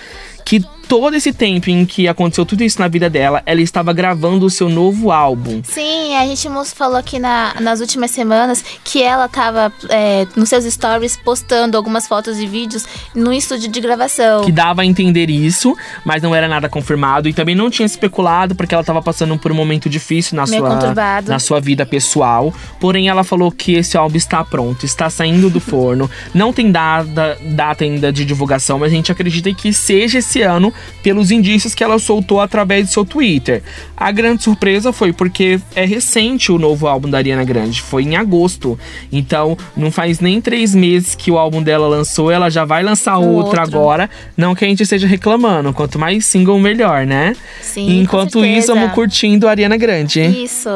Que 0.44 0.64
todo 0.88 1.15
esse 1.15 1.32
tempo 1.34 1.70
em 1.70 1.86
que 1.86 2.08
aconteceu 2.08 2.46
tudo 2.46 2.63
isso 2.63 2.80
na 2.80 2.88
vida 2.88 3.10
dela, 3.10 3.42
ela 3.46 3.62
estava 3.62 3.92
gravando 3.94 4.46
o 4.46 4.50
seu 4.50 4.70
novo 4.70 5.12
álbum. 5.12 5.62
Sim, 5.63 6.15
a 6.15 6.25
gente 6.25 6.48
falou 6.74 6.98
aqui 6.98 7.20
na- 7.20 7.56
nas 7.60 7.80
últimas 7.80 8.12
semanas 8.12 8.63
que 8.84 9.01
ela 9.01 9.27
tava 9.27 9.72
é, 9.89 10.25
nos 10.36 10.50
seus 10.50 10.65
stories 10.65 11.18
postando 11.18 11.75
algumas 11.77 12.08
fotos 12.08 12.39
e 12.39 12.48
vídeos 12.48 12.86
no 13.13 13.32
estúdio 13.34 13.70
de 13.70 13.80
gravação. 13.82 14.44
Que 14.46 14.51
dava 14.51 14.82
a 14.82 14.86
entender 14.86 15.30
isso, 15.30 15.75
mas 16.04 16.22
não 16.22 16.34
era 16.34 16.48
nada 16.48 16.70
confirmado. 16.70 17.27
E 17.27 17.34
também 17.34 17.56
não 17.56 17.70
tinha 17.70 17.86
especulado, 17.86 18.56
porque 18.56 18.74
ela 18.74 18.82
estava 18.82 19.01
passando 19.01 19.38
por 19.38 19.51
um 19.51 19.56
momento 19.56 19.89
difícil 19.89 20.36
na 20.36 20.46
Meio 20.46 20.62
sua, 20.62 20.70
conturbado. 20.75 21.30
na 21.32 21.39
sua 21.39 21.60
vida 21.60 21.86
pessoal. 21.86 22.54
Porém, 22.80 23.08
ela 23.10 23.24
falou 23.24 23.51
que 23.51 23.74
esse 23.74 23.98
álbum 23.98 24.18
está 24.18 24.44
pronto, 24.44 24.86
está 24.86 25.10
saindo 25.10 25.50
do 25.50 25.60
forno. 25.60 26.10
Não 26.34 26.51
tem 26.54 26.72
data, 26.72 27.38
data 27.42 27.84
ainda 27.84 28.12
de 28.12 28.25
divulgação, 28.25 28.80
mas 28.80 28.92
a 28.92 28.96
gente 28.96 29.12
acredita 29.12 29.54
que 29.54 29.72
seja 29.74 30.20
esse 30.20 30.42
ano, 30.42 30.74
pelos 31.03 31.32
indícios 31.32 31.75
que 31.75 31.84
ela 31.84 32.00
soltou 32.00 32.39
através 32.41 32.88
do 32.88 32.94
seu 32.94 33.05
Twitter. 33.05 33.62
A 33.96 34.12
grande 34.12 34.44
surpresa 34.44 34.91
foi 34.91 35.13
porque 35.13 35.60
é 35.75 35.86
recente 35.86 36.51
o 36.51 36.58
novo 36.58 36.88
álbum 36.88 37.10
da 37.10 37.17
Ariana 37.17 37.44
Grande, 37.44 37.82
foi 37.82 38.03
em 38.03 38.15
agosto. 38.15 38.77
Então, 39.12 39.58
não 39.75 39.91
faz 39.91 40.20
nem 40.20 40.41
três 40.41 40.74
meses 40.75 41.15
que 41.15 41.32
o 41.32 41.38
álbum 41.38 41.62
dela 41.62 41.88
lançou, 41.88 42.32
ela 42.32 42.50
já 42.50 42.65
vai 42.65 42.84
lançar 42.84 43.17
Um 43.20 43.27
outro, 43.34 43.60
outro. 43.60 43.62
agora. 43.62 44.10
Não 44.36 44.55
que 44.55 44.65
a 44.65 44.67
gente 44.67 44.84
esteja 44.84 45.08
reclamando, 45.08 45.74
quanto 45.74 45.98
mais 46.00 46.25
single, 46.25 46.60
melhor, 46.60 47.05
né? 47.05 47.36
Sim, 47.62 47.88
E 47.89 48.00
enquanto 48.00 48.34
com 48.39 48.46
isso, 48.46 48.74
vamos 48.74 48.91
curtindo 48.94 49.48
a 49.48 49.51
Ariana 49.51 49.77
Grande. 49.77 50.22
Isso. 50.22 50.70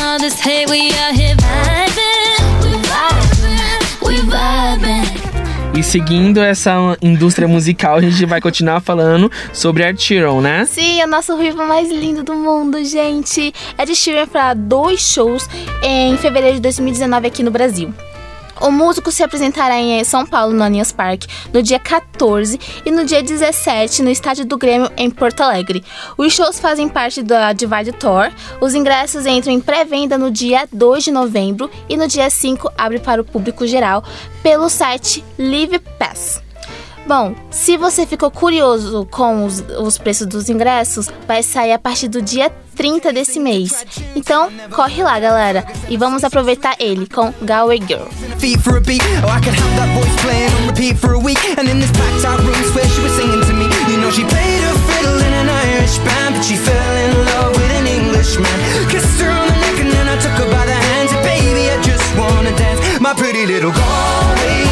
All 0.00 0.18
this 0.18 0.40
hate. 0.40 0.68
We 0.68 0.90
out 0.94 1.14
here 1.14 1.34
vibing, 1.36 1.77
E 5.78 5.82
seguindo 5.84 6.40
essa 6.40 6.98
indústria 7.00 7.46
musical, 7.46 7.98
a 7.98 8.00
gente 8.00 8.26
vai 8.26 8.40
continuar 8.40 8.80
falando 8.80 9.30
sobre 9.52 9.84
Ed 9.84 10.02
Sheeran, 10.02 10.40
né? 10.40 10.64
Sim, 10.64 11.00
é 11.00 11.04
o 11.04 11.08
nosso 11.08 11.36
ruivo 11.36 11.64
mais 11.64 11.88
lindo 11.88 12.24
do 12.24 12.34
mundo, 12.34 12.84
gente. 12.84 13.54
Ed 13.78 13.94
Sheeran 13.94 14.26
fará 14.26 14.54
dois 14.54 15.00
shows 15.00 15.48
em 15.80 16.16
fevereiro 16.16 16.56
de 16.56 16.62
2019 16.62 17.28
aqui 17.28 17.44
no 17.44 17.52
Brasil. 17.52 17.94
O 18.60 18.70
músico 18.70 19.12
se 19.12 19.22
apresentará 19.22 19.78
em 19.78 20.02
São 20.04 20.26
Paulo, 20.26 20.52
no 20.52 20.64
Allianz 20.64 20.92
Parque, 20.92 21.28
no 21.52 21.62
dia 21.62 21.78
14 21.78 22.58
e 22.84 22.90
no 22.90 23.04
dia 23.04 23.22
17 23.22 24.02
no 24.02 24.10
Estádio 24.10 24.44
do 24.44 24.58
Grêmio, 24.58 24.90
em 24.96 25.10
Porto 25.10 25.40
Alegre. 25.42 25.84
Os 26.16 26.32
shows 26.32 26.58
fazem 26.58 26.88
parte 26.88 27.22
da 27.22 27.52
Divide 27.52 27.92
Tour. 27.92 28.30
Os 28.60 28.74
ingressos 28.74 29.26
entram 29.26 29.52
em 29.52 29.60
pré-venda 29.60 30.18
no 30.18 30.30
dia 30.30 30.68
2 30.72 31.04
de 31.04 31.10
novembro 31.10 31.70
e 31.88 31.96
no 31.96 32.08
dia 32.08 32.28
5 32.28 32.72
abre 32.76 32.98
para 32.98 33.22
o 33.22 33.24
público 33.24 33.66
geral 33.66 34.02
pelo 34.42 34.68
site 34.68 35.24
Live 35.38 35.78
Pass. 35.98 36.42
Bom, 37.06 37.34
se 37.50 37.78
você 37.78 38.06
ficou 38.06 38.30
curioso 38.30 39.08
com 39.10 39.46
os, 39.46 39.64
os 39.80 39.96
preços 39.96 40.26
dos 40.26 40.50
ingressos, 40.50 41.08
vai 41.26 41.42
sair 41.42 41.72
a 41.72 41.78
partir 41.78 42.06
do 42.06 42.20
dia 42.20 42.52
30 42.78 43.12
desse 43.12 43.40
mês. 43.40 43.84
Então, 44.14 44.50
corre 44.70 45.02
lá, 45.02 45.18
galera, 45.18 45.66
e 45.88 45.96
vamos 45.96 46.22
aproveitar 46.22 46.76
ele 46.78 47.08
com 47.08 47.34
Galway 47.42 47.80
Girl. 47.84 48.06
Oh. 63.00 63.00
My 63.00 63.14
pretty 63.14 63.46
little 63.46 63.72
Galway 63.72 64.67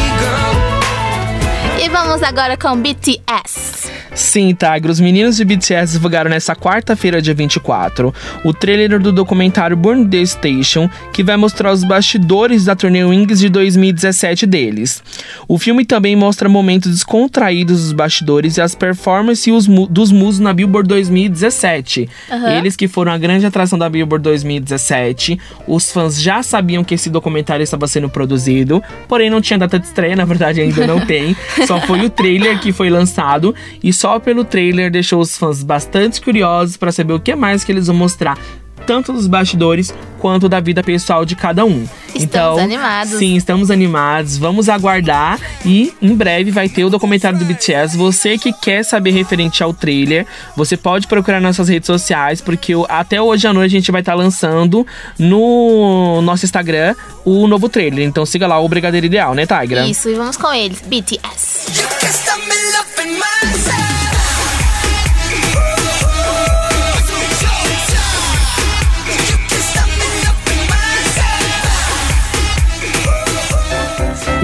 vamos 1.97 2.23
agora 2.23 2.59
com 2.59 2.77
BTS. 2.77 3.91
Sim, 4.15 4.55
Tigra, 4.55 4.93
os 4.93 5.01
meninos 5.01 5.37
de 5.37 5.45
BTS 5.47 5.93
divulgaram 5.93 6.29
nessa 6.29 6.55
quarta-feira, 6.55 7.23
dia 7.23 7.33
24, 7.33 8.13
o 8.45 8.53
trailer 8.53 9.01
do 9.01 9.11
documentário 9.11 9.77
Burn 9.77 10.07
the 10.07 10.25
Station, 10.25 10.91
que 11.11 11.23
vai 11.23 11.39
mostrar 11.39 11.73
os 11.73 11.85
bastidores 11.85 12.67
da 12.67 12.77
turnê 12.77 13.03
Wings 13.03 13.39
de 13.39 13.49
2017 13.49 14.45
deles. 14.47 15.03
O 15.49 15.59
filme 15.59 15.87
também 15.87 16.15
mostra 16.15 16.51
momentos 16.51 16.91
descontraídos 16.91 17.85
dos 17.85 17.93
bastidores 17.93 18.59
e 18.59 18.61
as 18.61 18.75
performances 18.75 19.67
dos 19.89 20.13
musos 20.13 20.41
na 20.41 20.53
Billboard 20.53 20.89
2017. 20.89 22.09
Aham. 22.31 22.59
Eles 22.59 22.77
que 22.77 22.89
foram 22.89 23.13
a 23.13 23.19
grande 23.19 23.47
atração 23.47 23.79
da 23.79 23.89
Billboard 23.89 24.23
2017. 24.23 25.39
Os 25.67 25.91
fãs 25.91 26.21
já 26.21 26.43
sabiam 26.43 26.85
que 26.85 26.95
esse 26.95 27.09
documentário 27.09 27.63
estava 27.63 27.89
sendo 27.89 28.11
produzido, 28.11 28.83
porém 29.09 29.31
não 29.31 29.41
tinha 29.41 29.59
data 29.59 29.79
de 29.79 29.87
estreia, 29.87 30.15
na 30.15 30.27
verdade 30.27 30.61
ainda 30.61 30.87
não 30.87 31.01
tem. 31.07 31.35
Só 31.67 31.86
foi 31.87 32.05
o 32.05 32.11
trailer 32.11 32.61
que 32.61 32.73
foi 32.73 32.91
lançado 32.91 33.55
e 33.83 33.93
só 33.93 34.19
pelo 34.19 34.45
trailer 34.45 34.91
deixou 34.91 35.21
os 35.21 35.39
fãs 35.39 35.63
bastante 35.63 36.21
curiosos 36.21 36.77
para 36.77 36.91
saber 36.91 37.13
o 37.13 37.21
que 37.21 37.35
mais 37.37 37.63
que 37.63 37.71
eles 37.71 37.87
vão 37.87 37.95
mostrar. 37.95 38.37
Tanto 38.85 39.13
dos 39.13 39.27
bastidores 39.27 39.95
quanto 40.19 40.49
da 40.49 40.61
vida 40.61 40.83
pessoal 40.83 41.25
de 41.25 41.37
cada 41.37 41.65
um. 41.65 41.87
Estamos 42.09 42.23
então, 42.23 42.59
animados. 42.59 43.19
Sim, 43.19 43.37
estamos 43.37 43.71
animados. 43.71 44.39
Vamos 44.39 44.69
aguardar 44.69 45.39
e 45.65 45.93
em 46.01 46.15
breve 46.15 46.51
vai 46.51 46.69
ter 46.69 46.85
o 46.85 46.91
documentário 46.91 47.39
do 47.39 47.45
BTS. 47.45 47.97
Você 47.97 48.39
que 48.39 48.53
quer 48.53 48.85
saber 48.85 49.11
referente 49.11 49.63
ao 49.63 49.73
trailer, 49.75 50.27
você 50.57 50.77
pode 50.77 51.07
procurar 51.07 51.41
nas 51.41 51.57
nossas 51.57 51.69
redes 51.69 51.87
sociais, 51.87 52.41
porque 52.41 52.73
até 52.89 53.21
hoje 53.21 53.47
à 53.47 53.53
noite 53.53 53.77
a 53.77 53.79
gente 53.79 53.93
vai 53.93 54.01
estar 54.01 54.15
lançando 54.15 54.87
no 55.19 56.21
nosso 56.23 56.45
Instagram 56.45 56.95
o 57.25 57.47
novo 57.47 57.69
trailer. 57.69 58.07
Então 58.07 58.25
siga 58.25 58.47
lá 58.47 58.59
o 58.59 58.69
Brigadeiro 58.69 59.07
Ideal, 59.07 59.35
né, 59.35 59.47
Tigra? 59.47 59.87
Isso, 59.87 60.09
e 60.09 60.15
vamos 60.15 60.37
com 60.37 60.53
eles, 60.53 60.81
BTS. 60.81 61.71
You 61.79 61.87
can 62.01 62.09
stop 62.09 62.41
me 62.41 62.55
loving 62.73 63.19
myself. 63.19 63.81
You 63.81 63.86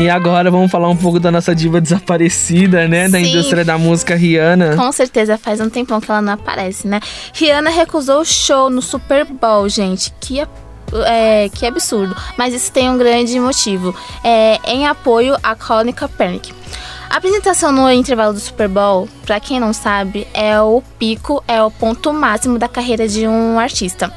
E 0.02 0.10
agora 0.10 0.50
vamos 0.50 0.68
falar 0.68 0.88
um 0.88 0.96
pouco 0.96 1.20
da 1.20 1.30
nossa 1.30 1.54
diva 1.54 1.80
desaparecida, 1.80 2.88
né? 2.88 3.08
Da 3.08 3.18
Sim. 3.20 3.26
indústria 3.30 3.64
da 3.64 3.78
música 3.78 4.16
Rihanna. 4.16 4.74
Com 4.74 4.90
certeza 4.90 5.38
faz 5.38 5.60
um 5.60 5.70
tempão 5.70 6.00
que 6.00 6.10
ela 6.10 6.20
não 6.20 6.32
aparece, 6.32 6.88
né? 6.88 6.98
Rihanna 7.32 7.70
recusou 7.70 8.20
o 8.22 8.24
show 8.24 8.68
no 8.68 8.82
Super 8.82 9.24
Bowl, 9.24 9.68
gente. 9.68 10.12
Que, 10.20 10.40
ab- 10.40 10.50
é, 11.06 11.48
que 11.54 11.64
absurdo. 11.64 12.16
Mas 12.36 12.52
isso 12.52 12.72
tem 12.72 12.90
um 12.90 12.98
grande 12.98 13.38
motivo. 13.38 13.94
É, 14.24 14.58
em 14.66 14.88
apoio 14.88 15.36
a 15.40 15.54
Colin 15.54 15.92
Kaepernick. 15.92 16.52
A 17.08 17.18
apresentação 17.18 17.70
no 17.70 17.88
intervalo 17.92 18.32
do 18.32 18.40
Super 18.40 18.66
Bowl, 18.68 19.08
pra 19.24 19.38
quem 19.38 19.60
não 19.60 19.72
sabe, 19.72 20.26
é 20.34 20.60
o 20.60 20.82
pico, 20.98 21.44
é 21.46 21.62
o 21.62 21.70
ponto 21.70 22.12
máximo 22.12 22.58
da 22.58 22.66
carreira 22.66 23.06
de 23.06 23.28
um 23.28 23.56
artista. 23.60 24.12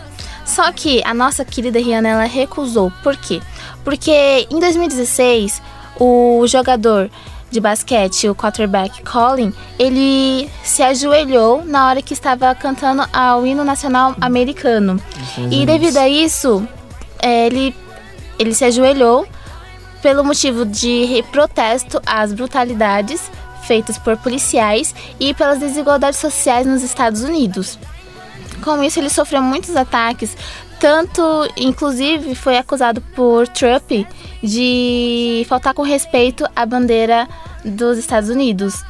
Só 0.46 0.72
que 0.72 1.02
a 1.04 1.14
nossa 1.14 1.44
querida 1.44 1.80
Rihanna 1.80 2.10
ela 2.10 2.24
recusou. 2.26 2.92
Por 3.04 3.18
quê? 3.18 3.42
Porque 3.84 4.48
em 4.50 4.60
2016, 4.60 5.62
o 6.00 6.46
jogador 6.48 7.10
de 7.50 7.60
basquete, 7.60 8.28
o 8.28 8.36
quarterback 8.36 9.02
Colin, 9.04 9.54
ele 9.80 10.50
se 10.64 10.84
ajoelhou 10.84 11.64
na 11.66 11.88
hora 11.88 12.02
que 12.02 12.14
estava 12.14 12.54
cantando 12.54 13.08
ao 13.12 13.46
hino 13.46 13.64
nacional 13.64 14.16
americano. 14.22 15.02
E 15.50 15.66
devido 15.66 15.98
a 15.98 16.08
isso, 16.08 16.68
é, 17.20 17.48
ele, 17.48 17.76
ele 18.38 18.54
se 18.54 18.66
ajoelhou 18.66 19.28
pelo 20.02 20.24
motivo 20.24 20.66
de 20.66 21.24
protesto 21.32 22.00
às 22.06 22.32
brutalidades 22.32 23.32
feitas 23.64 23.98
por 23.98 24.16
policiais 24.18 24.94
e 25.20 25.34
pelas 25.34 25.60
desigualdades 25.60 26.20
sociais 26.20 26.68
nos 26.68 26.84
Estados 26.84 27.24
Unidos. 27.24 27.80
Com 28.64 28.84
isso 28.84 29.00
ele 29.00 29.10
sofreu 29.10 29.42
muitos 29.42 29.76
ataques. 29.76 30.36
Tanto, 30.80 31.22
inclusive, 31.56 32.36
foi 32.36 32.58
acusado 32.58 33.02
por 33.16 33.48
Trump 33.48 33.92
de 34.44 35.46
faltar 35.48 35.74
com 35.74 35.82
respeito 35.82 36.46
à 36.56 36.66
bandeira 36.66 37.28
dos 37.64 37.98
Estados 37.98 38.30
Unidos. 38.30 38.84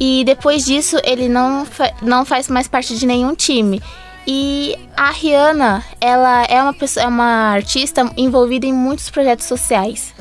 E 0.00 0.22
depois 0.24 0.64
disso, 0.64 0.96
ele 1.04 1.28
não, 1.28 1.64
fa 1.66 1.92
não 2.02 2.24
faz 2.24 2.48
mais 2.48 2.68
parte 2.68 2.96
de 2.96 3.06
nenhum 3.06 3.34
time. 3.34 3.82
E 4.26 4.76
a 4.96 5.10
Rihanna, 5.10 5.82
ela 6.00 6.44
é 6.44 6.62
uma, 6.62 6.74
pessoa, 6.74 7.04
é 7.04 7.08
uma 7.08 7.50
artista 7.50 8.10
envolvida 8.16 8.66
em 8.66 8.72
muitos 8.72 9.10
projetos 9.10 9.46
sociais. 9.46 10.14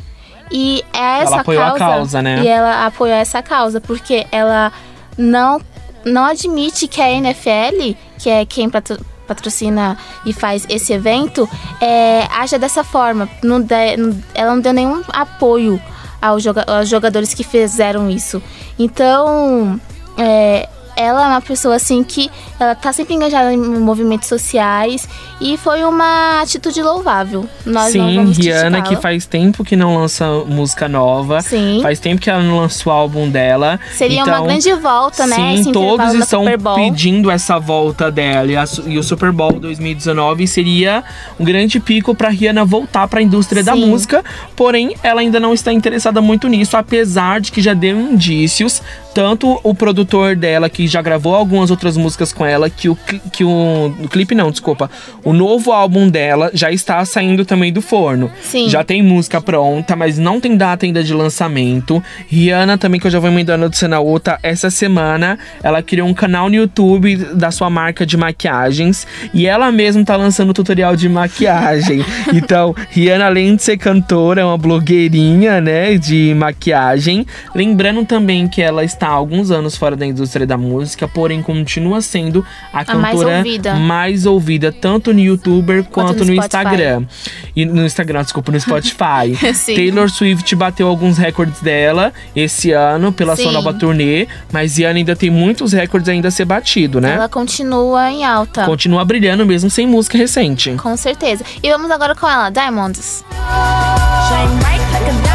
E 0.51 0.83
é 0.93 1.21
essa 1.21 1.33
Ela 1.33 1.41
apoiou 1.41 1.63
a 1.63 1.71
causa, 1.71 1.85
causa, 1.85 2.21
né? 2.21 2.41
E 2.41 2.47
ela 2.47 2.85
apoiou 2.85 3.15
essa 3.15 3.43
causa, 3.43 3.81
porque 3.81 4.25
ela 4.31 4.71
não, 5.17 5.59
não 6.07 6.25
admite 6.25 6.87
que 6.87 7.01
a 7.01 7.09
NFL, 7.11 7.95
que 8.19 8.29
é 8.29 8.45
quem 8.45 8.69
patro- 8.69 8.99
patrocina 9.27 9.97
e 10.25 10.31
faz 10.33 10.65
esse 10.69 10.93
evento, 10.93 11.47
é, 11.81 12.27
haja 12.31 12.57
dessa 12.57 12.83
forma. 12.83 13.27
Não 13.43 13.59
não- 13.97 14.17
ela 14.33 14.53
não 14.55 14.61
deu 14.61 14.73
nenhum 14.73 15.03
apoio 15.09 15.81
aos, 16.21 16.43
aos 16.47 16.89
jogadores 16.89 17.33
que 17.33 17.43
fizeram 17.43 18.09
isso. 18.09 18.41
Então, 18.79 19.79
é, 20.17 20.67
ela 20.97 21.23
é 21.23 21.27
uma 21.27 21.41
pessoa 21.41 21.75
assim 21.75 22.03
que 22.03 22.29
ela 22.59 22.73
tá 22.73 22.91
sempre 22.91 23.13
engajada 23.13 23.53
em 23.53 23.57
movimentos 23.57 24.27
sociais 24.27 25.07
e 25.39 25.55
foi 25.55 25.83
uma 25.83 26.41
atitude 26.41 26.81
louvável. 26.81 27.47
Nós 27.63 27.93
não 27.93 28.33
Sim, 28.33 28.41
Rihanna, 28.41 28.81
que 28.81 28.95
faz 28.95 29.27
tempo 29.27 29.63
que 29.63 29.75
não 29.75 29.95
lança 29.95 30.25
música 30.47 30.89
nova. 30.89 31.39
Sim. 31.41 31.79
Faz 31.83 31.99
tempo 31.99 32.19
que 32.19 32.29
ela 32.29 32.41
não 32.41 32.57
lançou 32.57 32.91
o 32.91 32.95
álbum 32.95 33.29
dela. 33.29 33.79
Seria 33.93 34.21
então, 34.21 34.33
uma 34.33 34.47
grande 34.47 34.73
volta, 34.73 35.27
né? 35.27 35.35
Sim, 35.35 35.53
esse 35.61 35.71
todos 35.71 36.13
da 36.13 36.19
estão 36.19 36.43
pedindo 36.75 37.29
essa 37.29 37.59
volta 37.59 38.11
dela. 38.11 38.51
E, 38.51 38.55
a 38.55 38.65
e 38.87 38.97
o 38.97 39.03
Super 39.03 39.31
Bowl 39.31 39.53
2019 39.53 40.47
seria 40.47 41.03
um 41.39 41.45
grande 41.45 41.79
pico 41.79 42.15
pra 42.15 42.29
Rihanna 42.29 42.65
voltar 42.65 43.07
pra 43.07 43.21
indústria 43.21 43.63
da 43.63 43.73
Sim. 43.73 43.85
música. 43.85 44.25
Porém, 44.55 44.95
ela 45.03 45.21
ainda 45.21 45.39
não 45.39 45.53
está 45.53 45.71
interessada 45.71 46.19
muito 46.21 46.47
nisso, 46.47 46.75
apesar 46.75 47.39
de 47.39 47.51
que 47.51 47.61
já 47.61 47.75
deu 47.75 47.95
indícios. 47.95 48.81
Tanto 49.17 49.59
o 49.63 49.73
produtor 49.73 50.35
dela, 50.35 50.69
que 50.69 50.85
já 50.85 51.01
gravou 51.01 51.33
algumas 51.33 51.71
outras 51.71 51.97
músicas 51.97 52.31
com 52.31 52.45
ela, 52.45 52.69
que 52.69 52.87
o, 52.87 52.95
que 53.33 53.43
o, 53.43 53.91
o 53.99 54.07
clipe 54.07 54.35
não, 54.35 54.51
desculpa. 54.51 54.91
O 55.23 55.33
novo 55.33 55.71
álbum 55.71 56.07
dela 56.07 56.51
já 56.53 56.71
está 56.71 57.03
saindo 57.03 57.43
também 57.43 57.73
do 57.73 57.81
forno. 57.81 58.29
Sim. 58.43 58.69
Já 58.69 58.83
tem 58.83 59.01
música 59.01 59.41
pronta, 59.41 59.95
mas 59.95 60.19
não 60.19 60.39
tem 60.39 60.55
data 60.55 60.85
ainda 60.85 61.03
de 61.03 61.15
lançamento. 61.15 62.03
Rihanna 62.27 62.77
também, 62.77 62.99
que 62.99 63.07
eu 63.07 63.11
já 63.11 63.17
vou 63.17 63.31
emendando 63.31 63.67
de 63.67 63.75
cena 63.75 63.99
outra, 63.99 64.37
essa 64.43 64.69
semana 64.69 65.39
ela 65.63 65.81
criou 65.81 66.07
um 66.07 66.13
canal 66.13 66.47
no 66.47 66.53
YouTube 66.53 67.15
da 67.33 67.49
sua 67.49 67.71
marca 67.71 68.05
de 68.05 68.15
maquiagens 68.15 69.07
e 69.33 69.47
ela 69.47 69.71
mesma 69.71 70.05
tá 70.05 70.15
lançando 70.15 70.53
tutorial 70.53 70.95
de 70.95 71.09
maquiagem. 71.09 72.05
então, 72.35 72.75
Rihanna, 72.91 73.25
além 73.25 73.55
de 73.55 73.63
ser 73.63 73.77
cantora, 73.79 74.41
é 74.41 74.45
uma 74.45 74.59
blogueirinha, 74.59 75.59
né, 75.59 75.97
de 75.97 76.35
maquiagem. 76.35 77.25
Lembrando 77.55 78.05
também 78.05 78.47
que 78.47 78.61
ela 78.61 78.83
está 78.83 79.06
há 79.07 79.11
alguns 79.11 79.51
anos 79.51 79.77
fora 79.77 79.95
da 79.95 80.05
indústria 80.05 80.45
da 80.45 80.57
música, 80.57 81.07
porém 81.07 81.41
continua 81.41 82.01
sendo 82.01 82.45
a 82.73 82.81
A 82.81 82.95
mais 82.95 83.15
cantora 83.15 83.37
ouvida. 83.37 83.75
mais 83.75 84.25
ouvida 84.25 84.71
tanto 84.71 85.13
no 85.13 85.19
YouTuber 85.19 85.83
quanto, 85.85 86.25
no 86.25 86.33
no, 86.33 86.43
Spotify. 86.43 86.45
Instagram. 86.45 87.05
E 87.55 87.65
no 87.65 87.85
Instagram, 87.85 88.23
desculpa, 88.23 88.51
no 88.51 88.59
Spotify. 88.59 89.37
Taylor 89.65 90.09
Swift 90.09 90.53
bateu 90.55 90.87
alguns 90.87 91.17
recordes 91.17 91.61
dela 91.61 92.13
esse 92.35 92.71
ano 92.71 93.11
pela 93.11 93.35
sua 93.35 93.45
Sim. 93.45 93.53
nova 93.53 93.73
turnê, 93.73 94.27
mas 94.51 94.77
Rihanna 94.77 94.99
ainda 94.99 95.15
tem 95.15 95.29
muitos 95.29 95.71
recordes 95.73 96.09
ainda 96.09 96.27
a 96.27 96.31
ser 96.31 96.45
batido, 96.45 96.99
né? 96.99 97.15
Ela 97.15 97.29
continua 97.29 98.11
em 98.11 98.25
alta. 98.25 98.65
Continua 98.65 99.05
brilhando 99.05 99.45
mesmo 99.45 99.69
sem 99.69 99.87
música 99.87 100.17
recente. 100.17 100.71
Com 100.77 100.95
certeza. 100.97 101.43
E 101.63 101.69
vamos 101.71 101.89
agora 101.89 102.13
com 102.15 102.27
ela, 102.27 102.49
Diamonds. 102.49 103.23
Shine 104.27 104.59
bright 104.59 104.81
like 104.91 105.09
a 105.09 105.26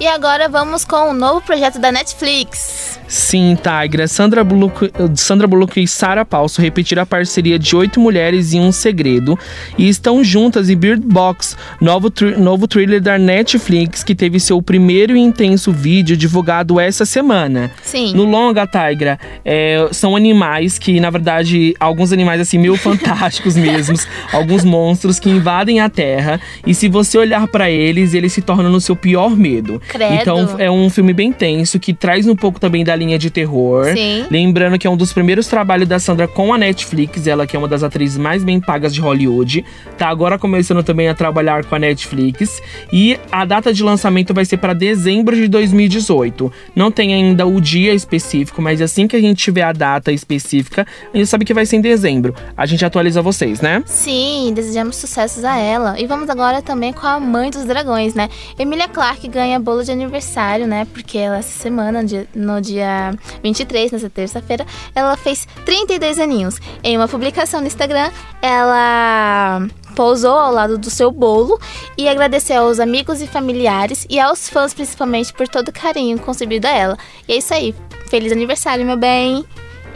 E 0.00 0.08
agora 0.08 0.48
vamos 0.48 0.82
com 0.82 1.10
o 1.10 1.12
novo 1.12 1.42
projeto 1.42 1.78
da 1.78 1.92
Netflix. 1.92 2.99
Sim, 3.10 3.56
Tigra. 3.56 4.06
Sandra 4.06 4.44
Bullock, 4.44 4.88
Sandra 5.16 5.48
Bullock 5.48 5.82
e 5.82 5.88
Sarah 5.88 6.24
Paulson 6.24 6.62
repetiram 6.62 7.02
a 7.02 7.06
parceria 7.06 7.58
de 7.58 7.74
oito 7.74 7.98
mulheres 7.98 8.52
em 8.54 8.60
um 8.60 8.70
segredo 8.70 9.36
e 9.76 9.88
estão 9.88 10.22
juntas 10.22 10.70
em 10.70 10.76
Bird 10.76 11.04
Box, 11.04 11.56
novo, 11.80 12.08
thr- 12.08 12.38
novo 12.38 12.68
thriller 12.68 13.00
da 13.00 13.18
Netflix 13.18 14.04
que 14.04 14.14
teve 14.14 14.38
seu 14.38 14.62
primeiro 14.62 15.16
e 15.16 15.20
intenso 15.20 15.72
vídeo 15.72 16.16
divulgado 16.16 16.78
essa 16.78 17.04
semana. 17.04 17.72
Sim. 17.82 18.14
No 18.14 18.24
longa, 18.24 18.64
Tigra, 18.64 19.18
é, 19.44 19.88
são 19.90 20.14
animais 20.14 20.78
que, 20.78 21.00
na 21.00 21.10
verdade, 21.10 21.74
alguns 21.80 22.12
animais 22.12 22.40
assim 22.40 22.58
meio 22.58 22.76
fantásticos 22.78 23.56
mesmos, 23.56 24.06
alguns 24.32 24.64
monstros 24.64 25.18
que 25.18 25.28
invadem 25.28 25.80
a 25.80 25.88
Terra 25.90 26.40
e 26.64 26.72
se 26.72 26.88
você 26.88 27.18
olhar 27.18 27.48
pra 27.48 27.68
eles, 27.68 28.14
eles 28.14 28.32
se 28.32 28.40
tornam 28.40 28.70
no 28.70 28.80
seu 28.80 28.94
pior 28.94 29.30
medo. 29.36 29.82
Credo. 29.88 30.14
Então 30.14 30.54
é 30.58 30.70
um 30.70 30.88
filme 30.88 31.12
bem 31.12 31.32
tenso 31.32 31.80
que 31.80 31.92
traz 31.92 32.28
um 32.28 32.36
pouco 32.36 32.60
também 32.60 32.84
da 32.84 32.99
linha 33.00 33.18
de 33.18 33.30
terror. 33.30 33.86
Sim. 33.96 34.26
Lembrando 34.30 34.78
que 34.78 34.86
é 34.86 34.90
um 34.90 34.96
dos 34.96 35.12
primeiros 35.12 35.46
trabalhos 35.48 35.88
da 35.88 35.98
Sandra 35.98 36.28
com 36.28 36.54
a 36.54 36.58
Netflix, 36.58 37.26
ela 37.26 37.46
que 37.46 37.56
é 37.56 37.58
uma 37.58 37.66
das 37.68 37.82
atrizes 37.82 38.16
mais 38.18 38.44
bem 38.44 38.60
pagas 38.60 38.94
de 38.94 39.00
Hollywood, 39.00 39.64
tá 39.98 40.08
agora 40.08 40.38
começando 40.38 40.82
também 40.82 41.08
a 41.08 41.14
trabalhar 41.14 41.64
com 41.64 41.74
a 41.74 41.78
Netflix 41.78 42.62
e 42.92 43.18
a 43.32 43.44
data 43.44 43.72
de 43.72 43.82
lançamento 43.82 44.32
vai 44.34 44.44
ser 44.44 44.58
para 44.58 44.72
dezembro 44.74 45.34
de 45.34 45.48
2018. 45.48 46.52
Não 46.76 46.90
tem 46.90 47.14
ainda 47.14 47.46
o 47.46 47.60
dia 47.60 47.92
específico, 47.94 48.60
mas 48.62 48.80
assim 48.80 49.08
que 49.08 49.16
a 49.16 49.20
gente 49.20 49.42
tiver 49.42 49.62
a 49.62 49.72
data 49.72 50.12
específica, 50.12 50.86
a 51.12 51.16
gente 51.16 51.26
sabe 51.26 51.44
que 51.44 51.54
vai 51.54 51.66
ser 51.66 51.76
em 51.76 51.80
dezembro. 51.80 52.34
A 52.56 52.66
gente 52.66 52.84
atualiza 52.84 53.22
vocês, 53.22 53.60
né? 53.60 53.82
Sim, 53.86 54.52
desejamos 54.54 54.96
sucessos 54.96 55.44
a 55.44 55.56
ela. 55.58 55.98
E 55.98 56.06
vamos 56.06 56.28
agora 56.28 56.60
também 56.62 56.92
com 56.92 57.06
a 57.06 57.18
mãe 57.18 57.50
dos 57.50 57.64
dragões, 57.64 58.14
né? 58.14 58.28
Emilia 58.58 58.88
Clarke 58.88 59.28
ganha 59.28 59.58
bolo 59.58 59.82
de 59.82 59.90
aniversário, 59.90 60.66
né? 60.66 60.86
Porque 60.92 61.16
ela, 61.18 61.38
essa 61.38 61.58
semana, 61.58 62.04
no 62.34 62.60
dia- 62.60 62.89
dia 62.90 63.18
23, 63.42 63.92
nessa 63.92 64.10
terça-feira, 64.10 64.66
ela 64.94 65.16
fez 65.16 65.46
32 65.64 66.18
aninhos. 66.18 66.58
Em 66.82 66.96
uma 66.96 67.08
publicação 67.08 67.60
no 67.60 67.66
Instagram, 67.66 68.10
ela 68.42 69.66
pousou 69.94 70.36
ao 70.36 70.52
lado 70.52 70.78
do 70.78 70.90
seu 70.90 71.10
bolo 71.10 71.60
e 71.96 72.08
agradeceu 72.08 72.62
aos 72.62 72.80
amigos 72.80 73.20
e 73.20 73.26
familiares 73.26 74.06
e 74.08 74.18
aos 74.18 74.48
fãs, 74.48 74.72
principalmente, 74.74 75.32
por 75.32 75.48
todo 75.48 75.68
o 75.68 75.72
carinho 75.72 76.18
concebido 76.18 76.66
a 76.66 76.70
ela. 76.70 76.98
E 77.28 77.32
é 77.32 77.36
isso 77.36 77.52
aí. 77.52 77.74
Feliz 78.08 78.32
aniversário, 78.32 78.84
meu 78.84 78.96
bem! 78.96 79.44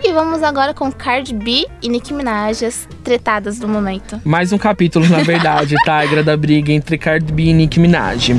E 0.06 0.12
vamos 0.12 0.42
agora 0.42 0.74
com 0.74 0.92
Cardi 0.92 1.32
B 1.32 1.66
e 1.80 1.88
Nicki 1.88 2.12
Minaj, 2.12 2.62
as 2.62 2.86
tretadas 3.02 3.58
do 3.58 3.66
momento. 3.66 4.20
Mais 4.22 4.52
um 4.52 4.58
capítulo, 4.58 5.08
na 5.08 5.22
verdade, 5.22 5.74
Tigra, 5.82 6.22
da 6.22 6.36
briga 6.36 6.70
entre 6.70 6.98
Cardi 6.98 7.32
B 7.32 7.44
e 7.44 7.52
Nicki 7.54 7.80
Minaj. 7.80 8.32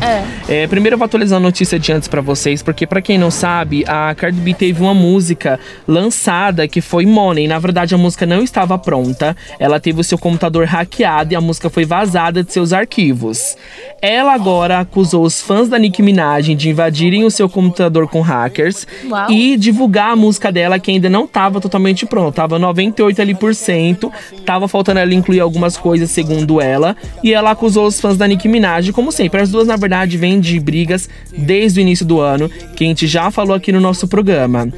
É, 0.48 0.68
primeiro 0.68 0.94
eu 0.94 0.98
vou 1.00 1.06
atualizar 1.06 1.38
a 1.38 1.40
notícia 1.40 1.80
de 1.80 1.92
antes 1.92 2.08
pra 2.08 2.22
vocês, 2.22 2.62
porque 2.62 2.86
pra 2.86 3.02
quem 3.02 3.18
não 3.18 3.32
sabe, 3.32 3.84
a 3.88 4.14
Cardi 4.14 4.40
B 4.42 4.54
teve 4.54 4.80
uma 4.80 4.94
música 4.94 5.60
lançada 5.88 6.68
que 6.68 6.82
foi 6.82 7.04
Money. 7.08 7.48
Na 7.48 7.58
verdade, 7.58 7.96
a 7.96 7.98
música 7.98 8.28
não 8.28 8.44
estava 8.44 8.78
pronta. 8.78 9.36
Ela 9.60 9.80
teve 9.80 10.00
o 10.00 10.04
seu 10.04 10.20
computador 10.20 10.66
hackeado 10.66 11.34
e 11.34 11.36
a 11.36 11.42
música 11.42 11.68
foi 11.68 11.84
vazada 11.84 12.44
de 12.44 12.54
seus 12.54 12.74
arquivos. 12.74 13.58
Ela 14.00 14.36
agora 14.36 14.82
acusou 14.82 15.24
os 15.24 15.42
fãs 15.42 15.68
da 15.68 15.80
Nicki 15.80 16.04
Minaj 16.04 16.54
de 16.54 16.70
invadirem 16.70 17.24
o 17.24 17.32
seu 17.32 17.50
computador 17.50 18.08
com 18.08 18.22
hackers 18.22 18.86
Uau. 19.10 19.32
e 19.32 19.58
divulgar 19.58 20.12
a 20.12 20.16
música 20.16 20.52
dela 20.52 20.78
que 20.78 20.92
ainda 20.92 21.10
não 21.10 21.26
estava 21.26 21.55
totalmente 21.60 22.06
pronta. 22.06 22.42
Tava 22.42 22.60
98 22.60 23.22
ali 23.22 23.36
por 23.36 23.54
cento. 23.56 24.12
Tava 24.46 24.68
faltando 24.68 25.00
ela 25.00 25.14
incluir 25.14 25.40
algumas 25.40 25.78
coisas, 25.78 26.12
segundo 26.12 26.62
ela. 26.62 26.96
E 27.24 27.34
ela 27.34 27.52
acusou 27.52 27.88
os 27.88 28.00
fãs 28.00 28.18
da 28.18 28.28
Nicki 28.28 28.48
Minaj, 28.48 28.92
como 28.92 29.12
sempre. 29.12 29.42
As 29.42 29.50
duas, 29.50 29.68
na 29.68 29.76
verdade, 29.76 30.18
vêm 30.18 30.40
de 30.40 30.60
brigas 30.60 31.10
desde 31.38 31.80
o 31.80 31.82
início 31.82 32.06
do 32.06 32.20
ano, 32.20 32.50
que 32.76 32.84
a 32.84 32.88
gente 32.88 33.08
já 33.08 33.32
falou 33.32 33.56
aqui 33.56 33.72
no 33.72 33.80
nosso 33.80 34.08
programa. 34.08 34.70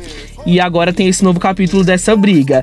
E 0.48 0.60
agora 0.62 0.94
tem 0.94 1.08
esse 1.10 1.24
novo 1.24 1.40
capítulo 1.40 1.84
dessa 1.84 2.16
briga. 2.16 2.62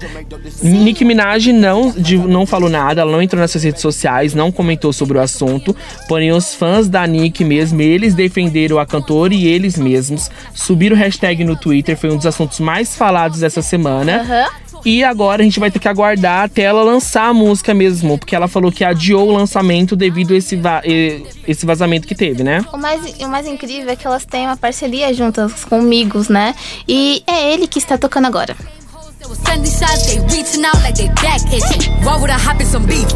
Nicki 0.63 1.05
Minaj 1.05 1.53
não, 1.53 1.91
de- 1.91 2.17
não 2.17 2.47
falou 2.47 2.71
nada, 2.71 3.03
ela 3.03 3.13
não 3.13 3.21
entrou 3.21 3.41
nessas 3.41 3.63
redes 3.63 3.83
sociais, 3.83 4.35
não 4.35 4.51
comentou 4.51 4.91
sobre 4.93 5.19
o 5.19 5.21
assunto. 5.21 5.77
Porém, 6.09 6.33
os 6.33 6.55
fãs 6.55 6.89
da 6.89 7.07
Nicki 7.07 7.45
mesmo, 7.45 7.81
eles 7.83 8.15
defenderam 8.15 8.79
a 8.79 8.87
cantora 8.87 9.35
e 9.35 9.47
eles 9.47 9.77
mesmos 9.79 10.31
subiram 10.55 10.97
o 10.97 10.99
hashtag 10.99 11.45
no 11.45 11.57
Twitter, 11.57 11.97
foi 11.97 12.11
um 12.11 12.17
dos 12.17 12.27
assuntos 12.27 12.59
mais 12.59 12.97
falados 12.97 13.41
dessa 13.41 13.61
semana. 13.61 14.23
Aham. 14.23 14.64
E 14.85 15.03
agora 15.03 15.41
a 15.43 15.45
gente 15.45 15.59
vai 15.59 15.71
ter 15.71 15.79
que 15.79 15.89
aguardar 15.89 16.45
até 16.45 16.63
ela 16.63 16.83
lançar 16.83 17.29
a 17.29 17.35
música 17.35 17.73
mesmo, 17.73 18.19
porque 18.19 18.37
ela 18.37 18.47
falou 18.49 18.71
que 18.71 18.85
adiou 18.85 19.29
o 19.29 19.33
lançamento 19.33 19.97
devido 19.97 20.35
a 20.35 20.37
esse, 20.37 20.57
va- 20.57 20.83
esse 20.85 21.65
vazamento 21.65 22.07
que 22.07 22.15
teve, 22.15 22.43
né? 22.45 22.65
O 22.73 22.77
mais, 22.77 23.19
o 23.21 23.29
mais 23.29 23.47
incrível 23.47 23.91
é 23.91 23.97
que 23.97 24.07
elas 24.07 24.25
têm 24.27 24.47
uma 24.47 24.57
parceria 24.57 25.13
juntas 25.15 25.65
com 25.65 25.81
Migos, 25.81 26.29
né? 26.29 26.55
E 26.87 27.23
é 27.27 27.53
ele 27.53 27.67
que 27.67 27.79
está 27.79 27.97
tocando 27.97 28.27
agora. 28.27 28.55
Sending 29.33 29.71
shots, 29.73 30.07
they 30.07 30.19
reaching 30.37 30.65
out 30.65 30.75
like 30.83 30.97
they 30.97 31.09
back 31.09 31.41
itching. 31.51 31.91
Why 32.05 32.21
would 32.21 32.31
I 32.31 32.39
hop 32.39 32.61
in 32.61 32.67
some 32.67 32.85
beef? 32.87 33.09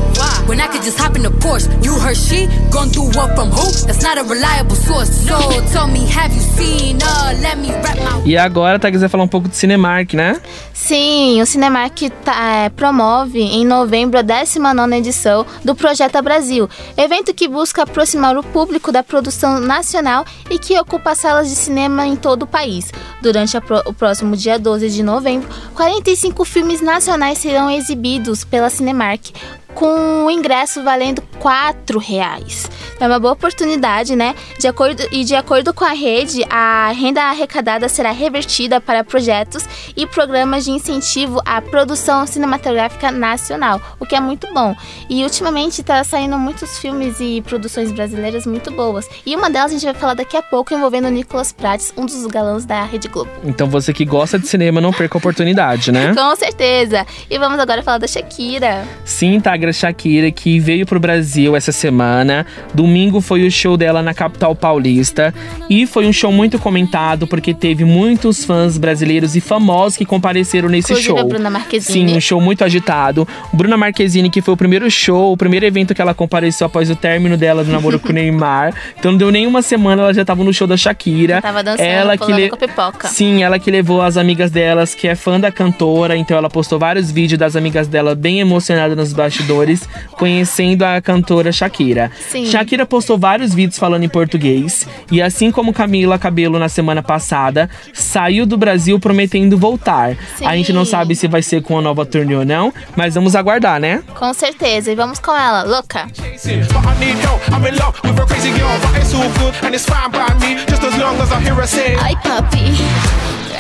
When 0.49 0.59
I 0.61 0.67
could 0.69 0.83
just 0.83 0.99
hop 0.99 1.17
in 1.17 1.23
the 1.23 1.29
Porsche. 1.31 1.69
You 1.85 1.95
heard 1.99 2.17
she 2.17 2.47
gone 2.71 2.89
through 2.89 3.11
what 3.15 3.35
from 3.37 3.51
who? 3.51 3.67
That's 3.87 4.03
not 4.03 4.17
a 4.19 4.25
reliable 4.25 4.75
source. 4.77 5.11
So 5.27 5.37
tell 5.73 5.87
me, 5.87 6.07
have 6.07 6.33
you 6.33 6.41
seen 6.41 6.99
her? 7.01 7.35
Let 7.43 7.59
me 7.59 7.71
wrap 7.71 7.97
my 7.99 8.23
E 8.25 8.37
agora, 8.39 8.79
tá 8.79 8.91
quiser 8.91 9.09
falar 9.09 9.25
um 9.25 9.29
pouco 9.29 9.49
de 9.49 9.57
Cinemark, 9.57 10.15
né? 10.15 10.41
Sim, 10.73 11.43
o 11.43 11.47
Cinemark 11.47 12.01
tá, 12.25 12.35
é, 12.65 12.69
promove 12.71 13.41
em 13.41 13.65
novembro 13.67 14.19
a 14.19 14.23
19 14.23 14.95
edição 14.97 15.45
do 15.65 15.75
Projeta 15.75 16.23
Brasil, 16.23 16.69
evento 16.97 17.35
que 17.35 17.49
busca 17.49 17.83
aproximar 17.83 18.37
o 18.37 18.43
público 18.43 18.91
da 18.93 19.03
produção 19.03 19.61
nacional 19.61 20.25
e 20.49 20.59
que 20.59 20.79
ocupa 20.79 21.15
salas 21.15 21.49
de 21.49 21.57
cinema 21.57 22.07
em 22.07 22.17
todo 22.17 22.43
o 22.45 22.47
país. 22.47 22.91
Durante 23.21 23.57
a 23.57 23.61
pro- 23.61 23.83
o 23.85 23.93
próximo 23.93 24.37
dia 24.37 24.59
12 24.59 24.89
de 24.89 25.03
novembro, 25.03 25.49
45 25.99 26.45
filmes 26.45 26.81
nacionais 26.81 27.39
serão 27.39 27.69
exibidos 27.69 28.45
pela 28.45 28.71
Cinemark, 28.71 29.31
com 29.79 30.25
o 30.27 30.31
ingresso 30.31 30.83
valendo 30.83 31.23
R$ 31.41 31.99
reais. 32.01 32.69
É 33.01 33.07
uma 33.07 33.21
boa 33.21 33.33
oportunidade, 33.33 34.17
né? 34.17 34.35
De 34.59 34.67
acordo, 34.67 35.05
e 35.13 35.23
de 35.23 35.37
acordo 35.37 35.73
com 35.73 35.85
a 35.85 35.93
rede, 35.93 36.45
a 36.51 36.91
renda 36.91 37.23
arrecadada 37.23 37.89
será 37.89 38.11
revertida 38.11 38.81
para 38.81 39.05
projetos 39.05 39.65
e 39.97 40.05
programas 40.05 40.65
de 40.65 40.73
incentivo 40.73 41.41
à 41.47 41.63
produção 41.63 42.27
cinematográfica 42.27 43.13
nacional, 43.13 43.81
o 44.01 44.07
que 44.07 44.17
é 44.17 44.21
muito 44.21 44.53
bom. 44.53 44.75
E 45.09 45.23
ultimamente 45.23 45.81
está 45.81 46.03
saindo 46.03 46.37
muitos 46.37 46.79
filmes 46.79 47.21
e 47.21 47.41
produções 47.43 47.93
brasileiras 47.93 48.47
muito 48.47 48.73
boas. 48.73 49.09
E 49.25 49.37
uma 49.37 49.49
delas 49.49 49.71
a 49.71 49.75
gente 49.75 49.85
vai 49.85 49.95
falar 49.95 50.15
daqui 50.15 50.37
a 50.37 50.43
pouco 50.43 50.75
envolvendo 50.75 51.07
o 51.07 51.11
Nicolas 51.11 51.53
Prates, 51.53 51.93
um 51.97 52.05
dos 52.05 52.27
galãs 52.27 52.65
da 52.65 52.83
Rede 52.83 53.07
Globo. 53.07 53.31
Então 53.45 53.69
você 53.69 53.93
que 53.93 54.05
gosta 54.05 54.41
de 54.41 54.49
cinema, 54.49 54.81
não 54.81 54.93
perca 54.93 55.17
a 55.17 55.21
oportunidade, 55.21 55.93
né? 55.93 56.13
Com 56.19 56.35
certeza! 56.35 57.07
E 57.31 57.39
vamos 57.39 57.61
agora 57.61 57.81
falar 57.81 57.99
da 57.99 58.09
Shakira. 58.09 58.85
Sim, 59.05 59.39
Tagra 59.69 59.73
Shakira, 59.73 60.31
que 60.31 60.59
veio 60.59 60.87
pro 60.87 60.99
Brasil 60.99 61.55
essa 61.55 61.73
semana. 61.73 62.47
Domingo 62.75 63.21
foi 63.21 63.47
o 63.47 63.51
show 63.51 63.77
dela 63.77 64.03
na 64.03 64.15
capital 64.15 64.55
paulista. 64.55 65.35
E 65.69 65.87
foi 65.87 66.07
um 66.07 66.13
show 66.13 66.33
muito 66.33 66.59
comentado, 66.59 67.27
porque 67.27 67.53
teve 67.53 67.85
muitos 67.85 68.45
fãs 68.45 68.79
brasileiros 68.79 69.37
e 69.37 69.41
famosos 69.41 69.97
que 69.99 70.05
compareceram 70.05 70.69
nesse 70.69 70.93
Inclusive 70.93 71.09
show. 71.09 71.19
a 71.19 71.25
Bruna 71.25 71.51
Marquezine. 71.51 72.11
Sim, 72.11 72.17
um 72.17 72.21
show 72.21 72.41
muito 72.41 72.65
agitado. 72.65 73.27
Bruna 73.53 73.77
Marquezine, 73.77 74.31
que 74.31 74.41
foi 74.41 74.55
o 74.55 74.57
primeiro 74.57 74.91
show, 74.91 75.33
o 75.33 75.37
primeiro 75.37 75.67
evento 75.67 75.95
que 75.95 76.01
ela 76.01 76.15
compareceu 76.15 76.67
após 76.67 76.89
o 76.91 76.97
término 76.97 77.37
dela 77.37 77.63
do 77.65 77.71
namoro 77.71 77.99
com 77.99 78.09
o 78.09 78.13
Neymar. 78.13 78.75
Então 78.99 79.13
não 79.13 79.19
deu 79.19 79.31
nem 79.31 79.47
uma 79.47 79.63
semana, 79.63 80.03
ela 80.03 80.15
já 80.15 80.25
tava 80.25 80.43
no 80.43 80.53
show 80.53 80.67
da 80.67 80.77
Shakira. 80.77 81.41
Tava 81.41 81.63
dançando, 81.63 81.87
ela 81.87 82.17
que 82.19 82.33
le- 82.33 82.49
com 82.49 82.57
a 82.57 82.59
pipoca. 82.59 83.09
Sim, 83.09 83.43
ela 83.45 83.59
que 83.59 83.71
levou 83.71 84.03
as 84.03 84.17
amigas 84.17 84.51
delas, 84.51 84.93
que 84.95 85.07
é 85.07 85.15
fã 85.15 85.39
da 85.39 85.53
cantora, 85.53 86.17
então 86.17 86.37
ela 86.37 86.49
postou 86.51 86.79
vários 86.81 87.11
vídeos 87.13 87.39
das 87.39 87.55
amigas 87.55 87.87
dela 87.87 88.15
bem 88.15 88.41
emocionadas 88.41 88.97
nos 88.97 89.13
bastidores, 89.13 89.49
conhecendo 90.13 90.83
a 90.85 91.01
cantora 91.01 91.53
Shakira. 91.53 92.11
Sim. 92.31 92.47
Shakira 92.47 92.87
postou 92.87 93.19
vários 93.19 93.55
vídeos 93.55 93.79
falando 93.79 94.05
em 94.05 94.09
português, 94.09 94.87
e 95.11 95.21
assim 95.23 95.51
como 95.51 95.73
Camila 95.73 96.19
Cabelo 96.19 96.59
na 96.59 96.69
semana 96.69 97.03
passada, 97.03 97.69
saiu 97.93 98.47
do 98.47 98.57
Brasil 98.57 98.99
prometendo 98.99 99.57
voltar. 99.59 100.17
Sim. 100.37 100.47
A 100.47 100.57
gente 100.57 100.73
não 100.73 100.85
sabe 100.85 101.15
se 101.15 101.29
vai 101.29 101.43
ser 101.43 101.63
com 101.63 101.79
a 101.79 101.83
nova 101.83 102.05
turnê 102.05 102.35
ou 102.35 102.45
não, 102.45 102.73
mas 102.97 103.15
vamos 103.15 103.35
aguardar, 103.35 103.81
né? 103.81 104.03
Com 104.15 104.33
certeza. 104.35 104.91
E 104.91 104.95
vamos 104.95 105.19
com 105.19 105.33
ela, 105.33 105.63
louca. 105.63 106.07
Ai, 112.01 112.15
papi. 112.23 112.59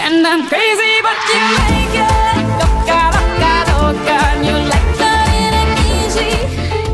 And 0.00 0.26
I'm 0.26 0.46
crazy, 0.48 1.02
but 1.02 1.18
you 1.28 1.40
like 1.58 1.98
it. 1.98 2.46
Loca, 2.58 3.00
loca, 3.12 3.52
loca. 3.82 4.16
And 4.32 4.46
you 4.46 4.68
like. 4.68 4.77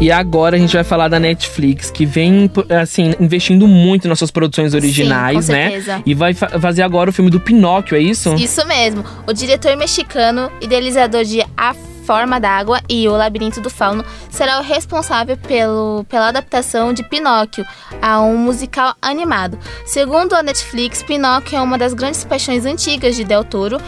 E 0.00 0.10
agora 0.10 0.56
a 0.56 0.58
gente 0.58 0.74
vai 0.74 0.84
falar 0.84 1.08
da 1.08 1.18
Netflix, 1.18 1.90
que 1.90 2.04
vem, 2.04 2.50
assim, 2.82 3.14
investindo 3.18 3.66
muito 3.66 4.06
nas 4.06 4.18
suas 4.18 4.30
produções 4.30 4.74
originais, 4.74 5.46
com 5.46 5.52
né? 5.52 6.02
E 6.04 6.12
vai 6.14 6.34
fa- 6.34 6.48
fazer 6.60 6.82
agora 6.82 7.08
o 7.08 7.12
filme 7.12 7.30
do 7.30 7.40
Pinóquio, 7.40 7.96
é 7.96 8.00
isso? 8.00 8.34
Isso 8.34 8.66
mesmo. 8.66 9.02
O 9.26 9.32
diretor 9.32 9.74
mexicano, 9.76 10.50
idealizador 10.60 11.24
de 11.24 11.40
A 11.56 11.74
Forma 12.06 12.38
d'Água 12.38 12.80
e 12.88 13.08
O 13.08 13.16
Labirinto 13.16 13.60
do 13.60 13.70
Fauno, 13.70 14.04
será 14.30 14.60
o 14.60 14.62
responsável 14.62 15.36
pelo, 15.36 16.04
pela 16.08 16.28
adaptação 16.28 16.92
de 16.92 17.02
Pinóquio 17.02 17.66
a 18.00 18.20
um 18.20 18.36
musical 18.36 18.94
animado. 19.00 19.58
Segundo 19.86 20.34
a 20.34 20.42
Netflix, 20.42 21.02
Pinóquio 21.02 21.56
é 21.56 21.62
uma 21.62 21.78
das 21.78 21.94
grandes 21.94 22.24
paixões 22.24 22.66
antigas 22.66 23.16
de 23.16 23.24
Del 23.24 23.44
Toro 23.44 23.78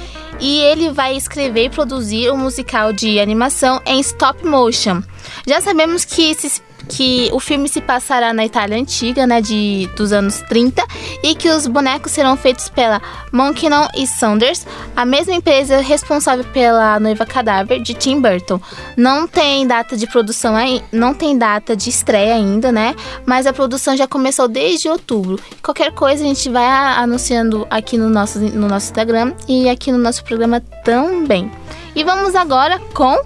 e 0.40 0.58
ele 0.58 0.90
vai 0.90 1.16
escrever 1.16 1.64
e 1.64 1.70
produzir 1.70 2.30
um 2.30 2.36
musical 2.36 2.92
de 2.92 3.18
animação 3.18 3.80
em 3.86 4.00
stop 4.00 4.44
motion. 4.44 5.02
Já 5.46 5.60
sabemos 5.60 6.04
que 6.04 6.30
esses 6.30 6.62
que 6.88 7.28
o 7.32 7.40
filme 7.40 7.68
se 7.68 7.80
passará 7.80 8.32
na 8.32 8.44
Itália 8.44 8.78
antiga, 8.78 9.26
né, 9.26 9.40
de, 9.40 9.88
dos 9.96 10.12
anos 10.12 10.42
30, 10.48 10.82
e 11.22 11.34
que 11.34 11.48
os 11.48 11.66
bonecos 11.66 12.12
serão 12.12 12.36
feitos 12.36 12.68
pela 12.68 13.00
Monkinon 13.32 13.88
e 13.96 14.06
Saunders, 14.06 14.66
a 14.94 15.04
mesma 15.04 15.34
empresa 15.34 15.78
responsável 15.78 16.44
pela 16.52 16.98
Noiva 17.00 17.26
Cadáver 17.26 17.80
de 17.80 17.94
Tim 17.94 18.20
Burton. 18.20 18.60
Não 18.96 19.26
tem 19.26 19.66
data 19.66 19.96
de 19.96 20.06
produção 20.06 20.54
aí, 20.56 20.82
não 20.92 21.12
tem 21.12 21.36
data 21.36 21.76
de 21.76 21.90
estreia 21.90 22.34
ainda, 22.34 22.70
né? 22.70 22.94
Mas 23.24 23.46
a 23.46 23.52
produção 23.52 23.96
já 23.96 24.06
começou 24.06 24.48
desde 24.48 24.88
outubro. 24.88 25.38
Qualquer 25.62 25.92
coisa 25.92 26.24
a 26.24 26.26
gente 26.26 26.48
vai 26.48 26.66
anunciando 26.96 27.66
aqui 27.70 27.96
no 27.96 28.08
nosso, 28.08 28.38
no 28.38 28.68
nosso 28.68 28.86
Instagram 28.86 29.32
e 29.48 29.68
aqui 29.68 29.90
no 29.92 29.98
nosso 29.98 30.24
programa 30.24 30.60
também. 30.84 31.50
E 31.94 32.04
vamos 32.04 32.34
agora 32.34 32.78
com 32.92 33.16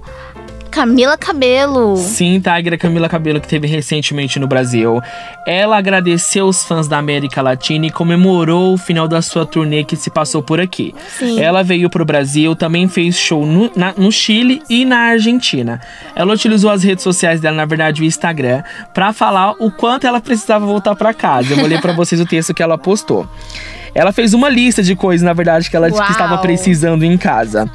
Camila 0.70 1.16
Cabelo. 1.18 1.96
Sim, 1.96 2.40
Tigra 2.40 2.78
Camila 2.78 3.08
Cabelo, 3.08 3.40
que 3.40 3.48
teve 3.48 3.66
recentemente 3.66 4.38
no 4.38 4.46
Brasil. 4.46 5.00
Ela 5.46 5.76
agradeceu 5.76 6.46
os 6.46 6.64
fãs 6.64 6.86
da 6.86 6.96
América 6.98 7.42
Latina 7.42 7.86
e 7.86 7.90
comemorou 7.90 8.74
o 8.74 8.78
final 8.78 9.08
da 9.08 9.20
sua 9.20 9.44
turnê 9.44 9.84
que 9.84 9.96
se 9.96 10.10
passou 10.10 10.42
por 10.42 10.60
aqui. 10.60 10.94
Sim. 11.18 11.40
Ela 11.40 11.62
veio 11.62 11.90
pro 11.90 12.04
Brasil, 12.04 12.54
também 12.54 12.86
fez 12.88 13.18
show 13.18 13.44
no, 13.44 13.70
na- 13.74 13.94
no 13.96 14.10
Chile 14.12 14.62
e 14.70 14.84
na 14.84 14.98
Argentina. 15.10 15.80
Ela 16.14 16.32
utilizou 16.34 16.70
as 16.70 16.82
redes 16.84 17.02
sociais 17.02 17.40
dela, 17.40 17.56
na 17.56 17.64
verdade 17.66 18.02
o 18.02 18.04
Instagram, 18.04 18.62
pra 18.94 19.12
falar 19.12 19.52
o 19.58 19.70
quanto 19.70 20.06
ela 20.06 20.20
precisava 20.20 20.64
voltar 20.64 20.94
pra 20.94 21.12
casa. 21.12 21.52
Eu 21.52 21.56
vou 21.58 21.66
ler 21.66 21.80
pra 21.80 21.92
vocês 21.92 22.20
o 22.20 22.26
texto 22.26 22.54
que 22.54 22.62
ela 22.62 22.78
postou. 22.78 23.28
Ela 23.94 24.12
fez 24.12 24.34
uma 24.34 24.48
lista 24.48 24.82
de 24.82 24.94
coisas, 24.94 25.24
na 25.24 25.32
verdade, 25.32 25.68
que 25.68 25.76
ela 25.76 25.90
que 25.90 26.12
estava 26.12 26.38
precisando 26.38 27.04
em 27.04 27.16
casa. 27.16 27.70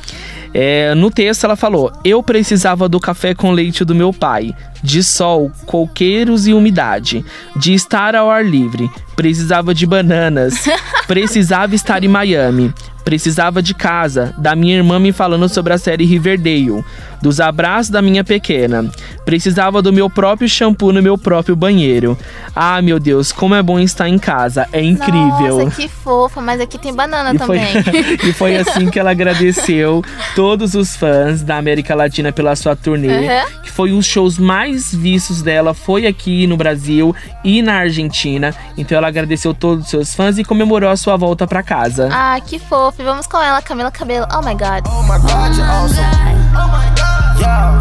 É, 0.57 0.95
no 0.95 1.11
texto 1.11 1.43
ela 1.43 1.57
falou: 1.57 1.91
Eu 2.01 2.23
precisava 2.23 2.87
do 2.87 2.97
café 2.97 3.35
com 3.35 3.51
leite 3.51 3.83
do 3.83 3.93
meu 3.93 4.13
pai, 4.13 4.55
de 4.81 5.03
sol, 5.03 5.51
coqueiros 5.65 6.47
e 6.47 6.53
umidade, 6.53 7.25
de 7.57 7.73
estar 7.73 8.15
ao 8.15 8.31
ar 8.31 8.45
livre, 8.45 8.89
precisava 9.17 9.73
de 9.73 9.85
bananas, 9.85 10.63
precisava 11.07 11.75
estar 11.75 12.05
em 12.05 12.07
Miami, 12.07 12.73
precisava 13.03 13.61
de 13.61 13.73
casa, 13.73 14.33
da 14.37 14.55
minha 14.55 14.77
irmã 14.77 14.97
me 14.97 15.11
falando 15.11 15.49
sobre 15.49 15.73
a 15.73 15.77
série 15.77 16.05
Riverdale, 16.05 16.85
dos 17.25 17.39
abraços 17.39 17.89
da 17.89 18.03
minha 18.03 18.23
pequena, 18.23 18.87
precisava 19.25 19.81
do 19.81 19.91
meu 19.91 20.07
próprio 20.07 20.47
shampoo 20.47 20.93
no 20.93 21.01
meu 21.01 21.17
próprio 21.17 21.55
banheiro. 21.55 22.15
Ah, 22.55 22.79
meu 22.83 22.99
Deus, 22.99 23.31
como 23.31 23.55
é 23.55 23.63
bom 23.63 23.79
estar 23.79 24.07
em 24.07 24.19
casa, 24.19 24.67
é 24.71 24.79
incrível. 24.79 25.65
Nossa, 25.65 25.75
que 25.75 25.89
fofa, 25.89 26.39
mas 26.39 26.61
aqui 26.61 26.77
tem 26.77 26.93
banana 26.93 27.33
E 27.33 27.39
foi, 27.39 27.57
também. 27.57 28.03
e 28.29 28.31
foi 28.31 28.55
assim 28.61 28.91
que 28.91 28.99
ela 28.99 29.09
agradeceu 29.09 30.03
todos 30.35 30.75
os 30.75 30.95
fãs 30.95 31.41
da 31.41 31.57
América 31.57 31.95
Latina 31.95 32.31
pela 32.31 32.55
sua 32.55 32.75
turnê. 32.75 33.07
Uhum. 33.07 33.61
Que 33.63 33.71
foi 33.71 33.91
um 33.91 33.97
os 33.97 34.05
shows 34.05 34.37
mais 34.37 34.93
vistos 34.93 35.41
dela, 35.41 35.73
foi 35.73 36.05
aqui 36.05 36.45
no 36.45 36.55
Brasil 36.55 37.15
e 37.43 37.59
na 37.63 37.73
Argentina. 37.73 38.53
Então 38.77 38.95
ela 38.95 39.07
agradeceu 39.07 39.51
todos 39.51 39.85
os 39.85 39.89
seus 39.89 40.13
fãs 40.13 40.37
e 40.37 40.43
comemorou 40.43 40.91
a 40.91 40.95
sua 40.95 41.17
volta 41.17 41.47
pra 41.47 41.63
casa. 41.63 42.07
Ah, 42.11 42.39
que 42.39 42.59
fofo. 42.59 43.01
E 43.01 43.03
vamos 43.03 43.25
com 43.25 43.41
ela, 43.41 43.63
Camila 43.63 43.89
Cabelo. 43.89 44.27
Oh 44.31 44.45
my 44.45 44.53
god. 44.53 44.85
Oh 44.87 45.01
my 45.01 45.19
god, 45.19 45.57
you're 45.57 45.71
awesome. 45.71 46.44
Oh. 46.57 47.79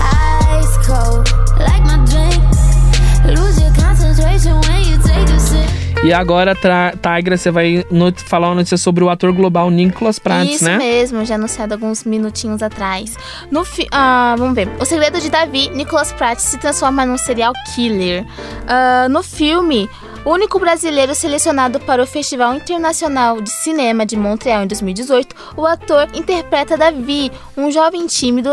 Ice 0.00 0.76
cold, 0.86 1.28
like 1.58 1.82
my 1.84 1.98
drink. 2.04 2.42
Lose 3.38 3.60
your 3.60 3.72
concentration 3.74 4.60
when 4.60 4.84
you 4.84 4.98
take 5.02 5.28
a 5.28 5.40
sip. 5.40 5.85
E 6.04 6.12
agora, 6.12 6.54
Tigra, 6.54 7.36
você 7.36 7.50
vai 7.50 7.84
falar 8.26 8.48
uma 8.48 8.56
notícia 8.56 8.76
sobre 8.76 9.02
o 9.02 9.10
ator 9.10 9.32
global 9.32 9.70
Nicolas 9.70 10.18
Prates, 10.18 10.56
Isso 10.56 10.64
né? 10.64 10.76
mesmo, 10.76 11.24
já 11.24 11.34
anunciado 11.34 11.74
alguns 11.74 12.04
minutinhos 12.04 12.62
atrás. 12.62 13.16
No 13.50 13.64
ah, 13.90 14.34
vamos 14.38 14.54
ver. 14.54 14.68
O 14.78 14.84
Segredo 14.84 15.20
de 15.20 15.28
Davi, 15.28 15.68
Nicholas 15.70 16.12
Pratt 16.12 16.38
se 16.38 16.58
transforma 16.58 17.04
num 17.04 17.18
serial 17.18 17.52
killer. 17.74 18.24
Ah, 18.68 19.08
no 19.08 19.22
filme, 19.22 19.88
o 20.26 20.30
único 20.30 20.58
brasileiro 20.58 21.14
selecionado 21.14 21.78
para 21.78 22.02
o 22.02 22.06
Festival 22.06 22.54
Internacional 22.54 23.40
de 23.40 23.48
Cinema 23.48 24.04
de 24.04 24.16
Montreal 24.16 24.64
em 24.64 24.66
2018, 24.66 25.34
o 25.56 25.64
ator 25.64 26.08
interpreta 26.14 26.76
Davi, 26.76 27.30
um 27.56 27.70
jovem 27.70 28.08
tímido 28.08 28.50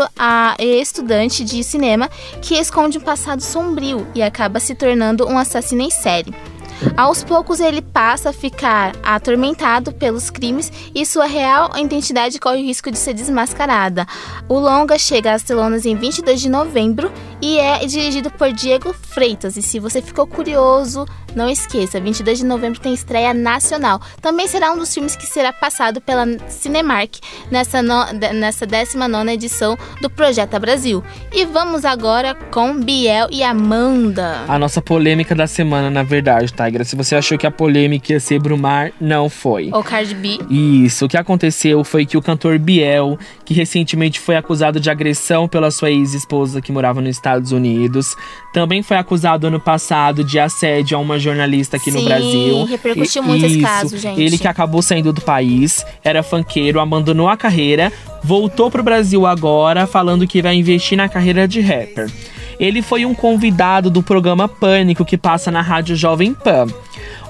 e 0.58 0.80
estudante 0.80 1.44
de 1.44 1.64
cinema 1.64 2.08
que 2.40 2.54
esconde 2.54 2.98
um 2.98 3.00
passado 3.00 3.42
sombrio 3.42 4.06
e 4.14 4.22
acaba 4.22 4.60
se 4.60 4.74
tornando 4.74 5.26
um 5.26 5.36
assassino 5.36 5.82
em 5.82 5.90
série. 5.90 6.32
Aos 6.96 7.24
poucos 7.24 7.60
ele 7.60 7.82
passa 7.82 8.30
a 8.30 8.32
ficar 8.32 8.94
atormentado 9.02 9.92
pelos 9.92 10.30
crimes 10.30 10.72
e 10.94 11.04
sua 11.04 11.26
real 11.26 11.70
identidade 11.76 12.38
corre 12.38 12.62
o 12.62 12.64
risco 12.64 12.90
de 12.90 12.98
ser 12.98 13.14
desmascarada. 13.14 14.06
O 14.48 14.58
longa 14.58 14.98
chega 14.98 15.32
às 15.32 15.42
telonas 15.42 15.86
em 15.86 15.96
22 15.96 16.40
de 16.40 16.48
novembro 16.48 17.12
e 17.40 17.58
é 17.58 17.84
dirigido 17.86 18.30
por 18.30 18.52
Diego 18.52 18.92
Freitas. 18.92 19.56
E 19.56 19.62
se 19.62 19.78
você 19.78 20.00
ficou 20.00 20.26
curioso, 20.26 21.06
não 21.34 21.50
esqueça, 21.50 22.00
22 22.00 22.38
de 22.38 22.44
novembro 22.44 22.78
tem 22.80 22.94
estreia 22.94 23.34
nacional. 23.34 24.00
Também 24.20 24.46
será 24.46 24.72
um 24.72 24.78
dos 24.78 24.94
filmes 24.94 25.16
que 25.16 25.26
será 25.26 25.52
passado 25.52 26.00
pela 26.00 26.24
Cinemark 26.48 27.16
nessa, 27.50 27.82
no, 27.82 28.04
nessa 28.32 28.64
19 28.64 29.32
edição 29.32 29.76
do 30.00 30.08
Projeta 30.08 30.58
Brasil. 30.58 31.02
E 31.32 31.44
vamos 31.44 31.84
agora 31.84 32.34
com 32.34 32.78
Biel 32.78 33.28
e 33.30 33.42
Amanda. 33.42 34.44
A 34.46 34.58
nossa 34.58 34.80
polêmica 34.80 35.34
da 35.34 35.46
semana, 35.46 35.90
na 35.90 36.02
verdade, 36.02 36.52
Tigra. 36.52 36.84
Se 36.84 36.94
você 36.94 37.16
achou 37.16 37.36
que 37.36 37.46
a 37.46 37.50
polêmica 37.50 38.12
ia 38.12 38.20
ser 38.20 38.38
Brumar, 38.38 38.92
não 39.00 39.28
foi. 39.28 39.70
Ou 39.72 39.82
Cardi 39.82 40.14
B. 40.14 40.38
Isso, 40.48 41.06
o 41.06 41.08
que 41.08 41.16
aconteceu 41.16 41.82
foi 41.82 42.06
que 42.06 42.16
o 42.16 42.22
cantor 42.22 42.58
Biel, 42.58 43.18
que 43.44 43.54
recentemente 43.54 44.20
foi 44.20 44.36
acusado 44.36 44.78
de 44.78 44.88
agressão 44.88 45.48
pela 45.48 45.70
sua 45.70 45.90
ex-esposa 45.90 46.60
que 46.60 46.70
morava 46.70 47.00
nos 47.00 47.16
Estados 47.34 47.52
Unidos, 47.52 48.16
também 48.52 48.82
foi 48.82 48.96
acusado 48.96 49.46
ano 49.46 49.58
passado 49.60 50.22
de 50.22 50.38
assédio 50.38 50.96
a 50.96 51.00
uma 51.00 51.18
jornalista 51.18 51.76
aqui 51.76 51.90
no 51.90 51.98
Sim, 51.98 52.04
Brasil. 52.04 52.64
repercutiu 52.64 53.22
E- 53.22 53.26
muito 53.26 53.44
esse 53.46 53.54
isso, 53.58 53.66
caso, 53.66 53.98
gente. 53.98 54.20
Ele 54.20 54.38
que 54.38 54.46
acabou 54.48 54.80
saindo 54.82 55.12
do 55.12 55.20
país, 55.20 55.84
era 56.02 56.22
funkeiro, 56.22 56.80
abandonou 56.80 57.28
a 57.28 57.36
carreira, 57.36 57.92
voltou 58.22 58.70
pro 58.70 58.82
Brasil 58.82 59.26
agora, 59.26 59.86
falando 59.86 60.26
que 60.26 60.40
vai 60.42 60.54
investir 60.54 60.96
na 60.96 61.08
carreira 61.08 61.46
de 61.48 61.60
rapper. 61.60 62.10
Ele 62.60 62.80
foi 62.82 63.04
um 63.04 63.12
convidado 63.14 63.90
do 63.90 64.00
programa 64.00 64.46
Pânico 64.48 65.04
que 65.04 65.18
passa 65.18 65.50
na 65.50 65.60
rádio 65.60 65.96
Jovem 65.96 66.32
Pan. 66.32 66.66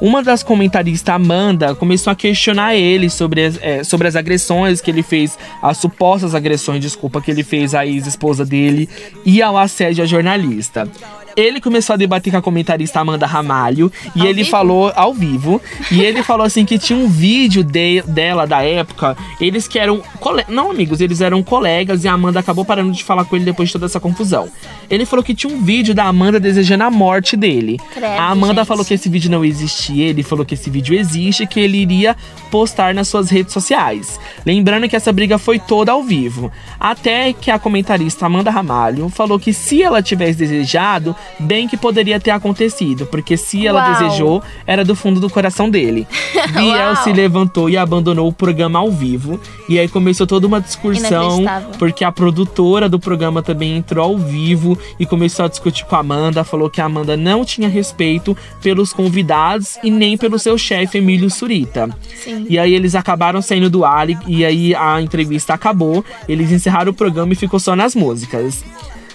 Uma 0.00 0.22
das 0.22 0.42
comentaristas, 0.42 1.14
Amanda, 1.14 1.74
começou 1.74 2.10
a 2.10 2.14
questionar 2.16 2.74
ele 2.74 3.08
sobre 3.08 3.44
as, 3.46 3.58
eh, 3.62 3.84
sobre 3.84 4.06
as 4.08 4.16
agressões 4.16 4.80
que 4.80 4.90
ele 4.90 5.02
fez, 5.02 5.38
as 5.62 5.78
supostas 5.78 6.34
agressões, 6.34 6.80
desculpa, 6.80 7.20
que 7.22 7.30
ele 7.30 7.42
fez 7.42 7.74
à 7.74 7.86
ex-esposa 7.86 8.44
dele 8.44 8.88
e 9.24 9.40
ao 9.40 9.56
assédio 9.56 10.02
à 10.04 10.06
jornalista. 10.06 10.88
Ele 11.36 11.60
começou 11.60 11.94
a 11.94 11.96
debater 11.96 12.30
com 12.30 12.36
a 12.36 12.42
comentarista 12.42 13.00
Amanda 13.00 13.26
Ramalho 13.26 13.90
e 14.14 14.20
Ao 14.20 14.26
ele 14.28 14.44
vivo? 14.44 14.50
falou 14.50 14.92
ao 14.94 15.12
vivo. 15.12 15.60
E 15.90 16.00
ele 16.00 16.22
falou 16.22 16.46
assim 16.46 16.64
que 16.64 16.78
tinha 16.78 16.96
um 16.96 17.08
vídeo 17.08 17.64
de- 17.64 18.02
dela 18.02 18.46
da 18.46 18.62
época. 18.62 19.16
Eles 19.40 19.66
que 19.66 19.76
eram. 19.76 20.00
Não 20.48 20.70
amigos, 20.70 21.00
eles 21.00 21.20
eram 21.20 21.42
colegas 21.42 22.04
e 22.04 22.08
a 22.08 22.12
Amanda 22.12 22.38
acabou 22.38 22.64
parando 22.64 22.92
de 22.92 23.02
falar 23.02 23.24
com 23.24 23.34
ele 23.34 23.44
depois 23.44 23.68
de 23.68 23.72
toda 23.72 23.86
essa 23.86 23.98
confusão. 23.98 24.48
Ele 24.88 25.04
falou 25.04 25.24
que 25.24 25.34
tinha 25.34 25.52
um 25.52 25.60
vídeo 25.60 25.92
da 25.92 26.04
Amanda 26.04 26.38
desejando 26.38 26.84
a 26.84 26.90
morte 26.90 27.36
dele. 27.36 27.80
Credo, 27.92 28.06
a 28.12 28.28
Amanda 28.30 28.60
gente. 28.60 28.68
falou 28.68 28.84
que 28.84 28.94
esse 28.94 29.08
vídeo 29.08 29.28
não 29.28 29.44
existia, 29.44 29.83
ele 29.92 30.22
falou 30.22 30.44
que 30.44 30.54
esse 30.54 30.70
vídeo 30.70 30.94
existe 30.94 31.42
e 31.42 31.46
que 31.46 31.60
ele 31.60 31.78
iria 31.78 32.16
postar 32.50 32.94
nas 32.94 33.08
suas 33.08 33.30
redes 33.30 33.52
sociais. 33.52 34.18
Lembrando 34.46 34.88
que 34.88 34.96
essa 34.96 35.12
briga 35.12 35.38
foi 35.38 35.58
toda 35.58 35.92
ao 35.92 36.02
vivo. 36.02 36.52
Até 36.78 37.32
que 37.32 37.50
a 37.50 37.58
comentarista 37.58 38.26
Amanda 38.26 38.50
Ramalho 38.50 39.08
falou 39.08 39.38
que 39.38 39.52
se 39.52 39.82
ela 39.82 40.02
tivesse 40.02 40.38
desejado, 40.38 41.16
bem 41.38 41.66
que 41.66 41.76
poderia 41.76 42.20
ter 42.20 42.30
acontecido, 42.30 43.06
porque 43.06 43.36
se 43.36 43.66
ela 43.66 43.82
Uau. 43.82 43.92
desejou, 43.92 44.42
era 44.66 44.84
do 44.84 44.94
fundo 44.94 45.20
do 45.20 45.28
coração 45.28 45.68
dele. 45.68 46.06
Biel 46.54 46.96
se 46.96 47.12
levantou 47.12 47.68
e 47.68 47.76
abandonou 47.76 48.28
o 48.28 48.32
programa 48.32 48.78
ao 48.78 48.90
vivo. 48.90 49.40
E 49.68 49.78
aí 49.78 49.88
começou 49.88 50.26
toda 50.26 50.46
uma 50.46 50.60
discussão, 50.60 51.44
porque 51.78 52.04
a 52.04 52.12
produtora 52.12 52.88
do 52.88 53.00
programa 53.00 53.42
também 53.42 53.76
entrou 53.76 54.04
ao 54.04 54.18
vivo 54.18 54.78
e 54.98 55.06
começou 55.06 55.44
a 55.44 55.48
discutir 55.48 55.84
com 55.86 55.96
a 55.96 56.00
Amanda. 56.00 56.44
Falou 56.44 56.70
que 56.70 56.80
a 56.80 56.84
Amanda 56.84 57.16
não 57.16 57.44
tinha 57.44 57.68
respeito 57.68 58.36
pelos 58.62 58.92
convidados 58.92 59.73
e 59.82 59.90
nem 59.90 60.16
pelo 60.16 60.38
seu 60.38 60.56
chefe, 60.56 60.98
Emílio 60.98 61.30
Surita. 61.30 61.88
Sim. 62.22 62.46
E 62.48 62.58
aí 62.58 62.74
eles 62.74 62.94
acabaram 62.94 63.40
saindo 63.42 63.68
do 63.70 63.84
ar 63.84 64.08
e- 64.10 64.18
e 64.26 64.44
aí 64.44 64.74
a 64.74 65.00
entrevista 65.00 65.54
acabou. 65.54 66.04
Eles 66.28 66.50
encerraram 66.52 66.90
o 66.92 66.94
programa 66.94 67.32
e 67.32 67.36
ficou 67.36 67.58
só 67.60 67.74
nas 67.74 67.94
músicas. 67.94 68.64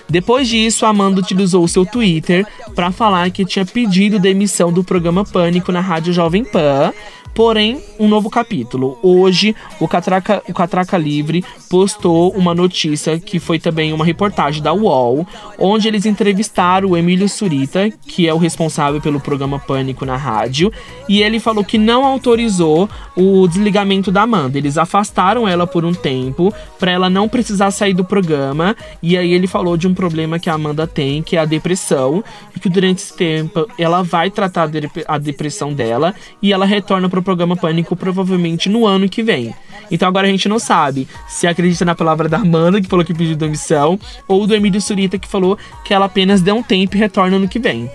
Depois 0.09 0.47
disso, 0.47 0.87
Amanda 0.87 1.19
utilizou 1.21 1.63
o 1.63 1.67
seu 1.67 1.85
Twitter 1.85 2.43
para 2.73 2.91
falar 2.91 3.29
que 3.29 3.45
tinha 3.45 3.63
pedido 3.63 4.17
demissão 4.17 4.73
do 4.73 4.83
programa 4.83 5.23
Pânico 5.23 5.71
na 5.71 5.81
Rádio 5.81 6.11
Jovem 6.11 6.43
Pan. 6.43 6.91
Porém, 7.39 7.81
um 7.97 8.09
novo 8.09 8.29
capítulo. 8.29 8.99
Hoje, 9.01 9.55
o 9.79 9.87
Catraca, 9.87 10.43
o 10.49 10.53
Catraca 10.53 10.97
Livre 10.97 11.41
postou 11.69 12.31
uma 12.31 12.53
notícia 12.53 13.17
que 13.17 13.39
foi 13.39 13.57
também 13.57 13.93
uma 13.93 14.03
reportagem 14.03 14.61
da 14.61 14.73
UOL, 14.73 15.25
onde 15.57 15.87
eles 15.87 16.05
entrevistaram 16.05 16.89
o 16.89 16.97
Emílio 16.97 17.29
Surita, 17.29 17.89
que 18.05 18.27
é 18.27 18.33
o 18.33 18.37
responsável 18.37 18.99
pelo 18.99 19.21
programa 19.21 19.57
Pânico 19.57 20.03
na 20.03 20.17
rádio, 20.17 20.69
e 21.07 21.23
ele 21.23 21.39
falou 21.39 21.63
que 21.63 21.77
não 21.77 22.03
autorizou 22.03 22.89
o 23.15 23.47
desligamento 23.47 24.11
da 24.11 24.23
Amanda. 24.23 24.57
Eles 24.57 24.77
afastaram 24.77 25.47
ela 25.47 25.65
por 25.65 25.85
um 25.85 25.93
tempo 25.93 26.53
para 26.77 26.91
ela 26.91 27.09
não 27.09 27.29
precisar 27.29 27.71
sair 27.71 27.93
do 27.93 28.03
programa, 28.03 28.75
e 29.01 29.17
aí 29.17 29.31
ele 29.31 29.47
falou 29.47 29.77
de 29.77 29.87
um 29.87 29.93
problema 29.93 30.39
que 30.39 30.49
a 30.49 30.55
Amanda 30.55 30.85
tem, 30.85 31.23
que 31.23 31.37
é 31.37 31.39
a 31.39 31.45
depressão, 31.45 32.21
e 32.53 32.59
que 32.59 32.67
durante 32.67 32.97
esse 32.97 33.15
tempo 33.15 33.65
ela 33.77 34.03
vai 34.03 34.29
tratar 34.29 34.63
a 34.63 34.67
dep- 34.67 35.05
a 35.07 35.17
depressão 35.17 35.71
dela 35.71 36.13
e 36.41 36.51
ela 36.51 36.65
retorna 36.65 37.07
pro 37.07 37.28
programa 37.29 37.55
Pânico 37.55 37.95
provavelmente 37.95 38.67
no 38.69 38.87
ano 38.87 39.07
que 39.07 39.21
vem. 39.21 39.53
Então 39.91 40.07
agora 40.07 40.27
a 40.27 40.31
gente 40.31 40.49
não 40.49 40.57
sabe 40.57 41.07
se 41.27 41.45
acredita 41.45 41.85
na 41.85 41.93
palavra 41.93 42.27
da 42.27 42.37
Amanda, 42.37 42.81
que 42.81 42.87
falou 42.87 43.05
que 43.05 43.13
pediu 43.13 43.35
demissão, 43.35 43.99
ou 44.27 44.47
do 44.47 44.55
Emílio 44.55 44.81
Surita, 44.81 45.19
que 45.19 45.27
falou 45.27 45.57
que 45.85 45.93
ela 45.93 46.05
apenas 46.05 46.41
deu 46.41 46.55
um 46.55 46.63
tempo 46.63 46.95
e 46.95 46.99
retorna 46.99 47.37
ano 47.37 47.47
que 47.47 47.59
vem. 47.59 47.89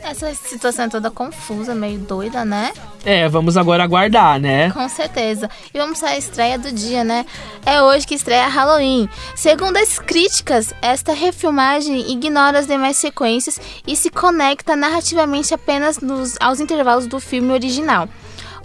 Essa 0.00 0.32
situação 0.34 0.84
é 0.84 0.88
toda 0.88 1.10
confusa, 1.10 1.74
meio 1.74 1.98
doida, 1.98 2.44
né? 2.44 2.72
É, 3.04 3.28
vamos 3.28 3.56
agora 3.56 3.82
aguardar, 3.82 4.38
né? 4.38 4.70
Com 4.70 4.88
certeza. 4.88 5.50
E 5.74 5.78
vamos 5.78 6.00
à 6.04 6.16
estreia 6.16 6.56
do 6.56 6.70
dia, 6.70 7.02
né? 7.02 7.26
É 7.64 7.82
hoje 7.82 8.06
que 8.06 8.14
estreia 8.14 8.46
Halloween. 8.46 9.08
Segundo 9.34 9.76
as 9.78 9.98
críticas, 9.98 10.72
esta 10.80 11.12
refilmagem 11.12 12.12
ignora 12.12 12.60
as 12.60 12.68
demais 12.68 12.96
sequências 12.98 13.60
e 13.84 13.96
se 13.96 14.08
conecta 14.08 14.76
narrativamente 14.76 15.52
apenas 15.52 15.98
nos, 15.98 16.36
aos 16.38 16.60
intervalos 16.60 17.08
do 17.08 17.18
filme 17.18 17.52
original. 17.52 18.08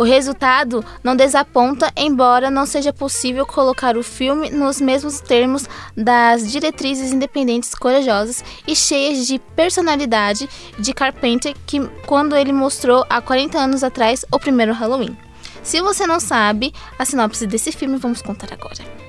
O 0.01 0.03
resultado 0.03 0.83
não 1.03 1.15
desaponta, 1.15 1.93
embora 1.95 2.49
não 2.49 2.65
seja 2.65 2.91
possível 2.91 3.45
colocar 3.45 3.95
o 3.95 4.01
filme 4.01 4.49
nos 4.49 4.81
mesmos 4.81 5.21
termos 5.21 5.69
das 5.95 6.51
diretrizes 6.51 7.11
independentes 7.11 7.75
corajosas 7.75 8.43
e 8.67 8.75
cheias 8.75 9.27
de 9.27 9.37
personalidade 9.55 10.49
de 10.79 10.91
Carpenter 10.91 11.53
que 11.67 11.87
quando 12.07 12.35
ele 12.35 12.51
mostrou 12.51 13.05
há 13.11 13.21
40 13.21 13.59
anos 13.59 13.83
atrás 13.83 14.25
o 14.31 14.39
primeiro 14.39 14.73
Halloween. 14.73 15.15
Se 15.61 15.79
você 15.81 16.07
não 16.07 16.19
sabe 16.19 16.73
a 16.97 17.05
sinopse 17.05 17.45
desse 17.45 17.71
filme, 17.71 17.97
vamos 17.97 18.23
contar 18.23 18.51
agora. 18.51 19.00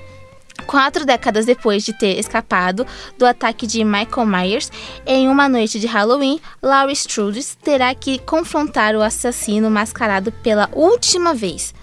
Quatro 0.65 1.05
décadas 1.05 1.45
depois 1.45 1.83
de 1.83 1.93
ter 1.93 2.17
escapado 2.19 2.85
do 3.17 3.25
ataque 3.25 3.67
de 3.67 3.83
Michael 3.83 4.25
Myers, 4.25 4.71
em 5.05 5.27
uma 5.27 5.49
noite 5.49 5.79
de 5.79 5.87
Halloween, 5.87 6.39
Laurie 6.61 6.93
Strode 6.93 7.43
terá 7.57 7.93
que 7.93 8.19
confrontar 8.19 8.95
o 8.95 9.01
assassino 9.01 9.69
mascarado 9.69 10.31
pela 10.31 10.69
última 10.73 11.33
vez. 11.33 11.73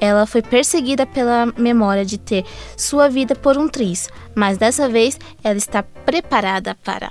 Ela 0.00 0.26
foi 0.26 0.42
perseguida 0.42 1.06
pela 1.06 1.46
memória 1.56 2.04
de 2.04 2.18
ter 2.18 2.44
sua 2.76 3.08
vida 3.08 3.34
por 3.34 3.56
um 3.56 3.68
triz, 3.68 4.08
mas 4.34 4.58
dessa 4.58 4.88
vez 4.88 5.18
ela 5.42 5.56
está 5.56 5.82
preparada 5.82 6.74
para, 6.84 7.10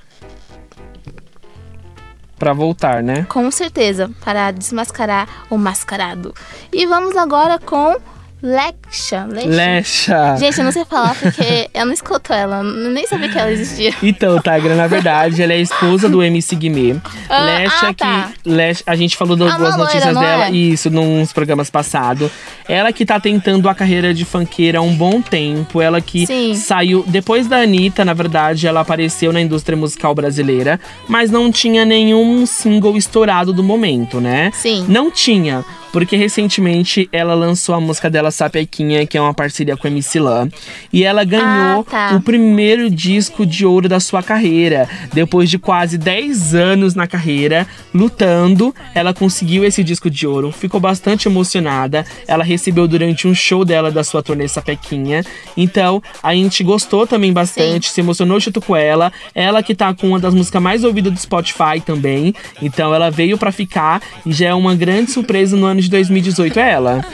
Pra 2.37 2.53
voltar, 2.53 3.01
né? 3.01 3.25
com 3.29 3.49
certeza, 3.49 4.11
para 4.23 4.51
desmascarar 4.51 5.27
o 5.49 5.57
mascarado. 5.57 6.33
E 6.71 6.85
vamos 6.85 7.15
agora 7.15 7.57
com 7.57 7.95
Lexa. 8.41 9.25
Lexa. 9.25 9.47
Lecha. 9.49 10.35
Gente, 10.37 10.57
eu 10.59 10.65
não 10.65 10.71
sei 10.71 10.85
falar 10.85 11.15
porque 11.15 11.69
eu 11.73 11.85
não 11.85 11.93
escuto 11.93 12.31
ela, 12.31 12.57
eu 12.57 12.89
nem 12.91 13.07
sabia 13.07 13.29
que 13.29 13.37
ela 13.37 13.51
existia. 13.51 13.93
Então, 14.03 14.35
Tigra, 14.39 14.75
na 14.75 14.87
verdade, 14.87 15.41
ela 15.41 15.53
é 15.53 15.55
a 15.55 15.59
esposa 15.59 16.07
do 16.07 16.21
MC 16.21 16.55
Guimê. 16.55 16.95
Ah, 17.29 17.43
Lecha, 17.45 17.87
ah, 17.89 17.93
tá. 17.93 18.31
que. 18.43 18.49
Lecha, 18.49 18.83
a 18.85 18.95
gente 18.95 19.17
falou 19.17 19.35
das 19.35 19.53
Ah, 19.53 19.57
duas 19.57 19.69
uma 19.75 19.77
loira, 19.77 19.93
notícias 19.93 20.13
não 20.13 20.21
dela, 20.21 20.45
é? 20.47 20.51
isso, 20.51 20.89
nos 20.89 21.33
programas 21.33 21.69
passados. 21.69 22.29
Ela 22.67 22.91
que 22.91 23.05
tá 23.05 23.19
tentando 23.19 23.67
a 23.67 23.73
carreira 23.75 24.13
de 24.13 24.25
funkeira 24.25 24.79
há 24.79 24.81
um 24.81 24.93
bom 24.95 25.21
tempo. 25.21 25.81
Ela 25.81 25.99
que 26.01 26.27
Sim. 26.27 26.53
saiu. 26.55 27.03
Depois 27.07 27.47
da 27.47 27.57
Anitta, 27.57 28.05
na 28.05 28.13
verdade, 28.13 28.67
ela 28.67 28.81
apareceu 28.81 29.31
na 29.33 29.41
indústria 29.41 29.77
musical 29.77 30.13
brasileira, 30.13 30.79
mas 31.07 31.31
não 31.31 31.51
tinha 31.51 31.85
nenhum 31.85 32.45
single 32.45 32.97
estourado 32.97 33.51
do 33.53 33.63
momento, 33.63 34.19
né? 34.21 34.51
Sim. 34.53 34.85
Não 34.87 35.09
tinha. 35.09 35.63
Porque 35.95 36.17
recentemente 36.17 37.07
ela 37.09 37.33
lançou 37.33 37.73
a 37.73 37.79
música 37.79 38.09
dela 38.09 38.29
Sapequinha, 38.29 39.07
que 39.07 39.17
é 39.17 39.21
uma 39.21 39.33
parceria 39.33 39.77
com 39.77 39.87
a 39.87 39.89
MC 39.89 40.19
Lan, 40.19 40.49
e 40.91 41.05
ela 41.05 41.23
ganhou 41.23 41.85
Ah, 41.87 42.09
tá. 42.09 42.15
o 42.17 42.21
primeiro 42.21 42.89
disco 42.89 43.45
de 43.45 43.65
ouro 43.65 43.87
da 43.87 44.01
sua 44.01 44.21
carreira. 44.21 44.89
Depois 45.13 45.49
de 45.49 45.57
quase 45.57 45.97
10 45.97 46.53
anos 46.53 46.95
na 46.95 47.07
carreira, 47.07 47.65
lutando, 47.93 48.75
ela 48.93 49.13
conseguiu 49.13 49.63
esse 49.63 49.85
disco 49.85 50.09
de 50.09 50.27
ouro. 50.27 50.51
Ficou 50.51 50.81
bastante 50.81 51.29
emocionada. 51.29 52.05
Ela 52.27 52.43
recebeu 52.43 52.89
durante 52.89 53.25
um 53.25 53.33
show 53.33 53.63
dela 53.63 53.89
da 53.89 54.03
sua 54.03 54.21
turnê 54.21 54.49
Sapequinha. 54.49 55.23
Então, 55.55 56.03
a 56.21 56.33
gente 56.35 56.61
gostou 56.61 57.07
também 57.07 57.31
bastante, 57.31 57.89
se 57.89 58.01
emocionou 58.01 58.37
junto 58.37 58.59
com 58.59 58.75
ela. 58.75 59.13
Ela 59.33 59.63
que 59.63 59.73
tá 59.73 59.93
com 59.93 60.09
uma 60.09 60.19
das 60.19 60.33
músicas 60.33 60.61
mais 60.61 60.83
ouvidas 60.83 61.13
do 61.13 61.19
Spotify 61.21 61.79
também. 61.85 62.35
Então, 62.61 62.93
ela 62.93 63.09
veio 63.09 63.37
pra 63.37 63.49
ficar 63.53 64.01
e 64.25 64.33
já 64.33 64.47
é 64.49 64.53
uma 64.53 64.75
grande 64.75 65.09
surpresa 65.11 65.55
no 65.55 65.65
ano 65.65 65.84
de 65.84 65.84
2018 65.89 66.59
é 66.59 66.71
ela. 66.71 67.05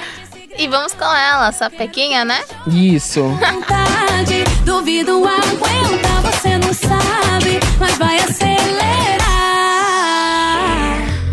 E 0.58 0.68
vamos 0.68 0.94
com 0.94 1.06
ela, 1.06 1.52
sapequinha, 1.52 2.26
né? 2.26 2.40
Isso. 2.68 3.22
vontade. 3.24 4.44
Duvido 4.66 5.24
aguentar, 5.26 6.22
você 6.22 6.58
não 6.58 6.74
sabe, 6.74 7.60
mas 7.80 7.98
vai 7.98 8.18
acelerar. 8.20 9.21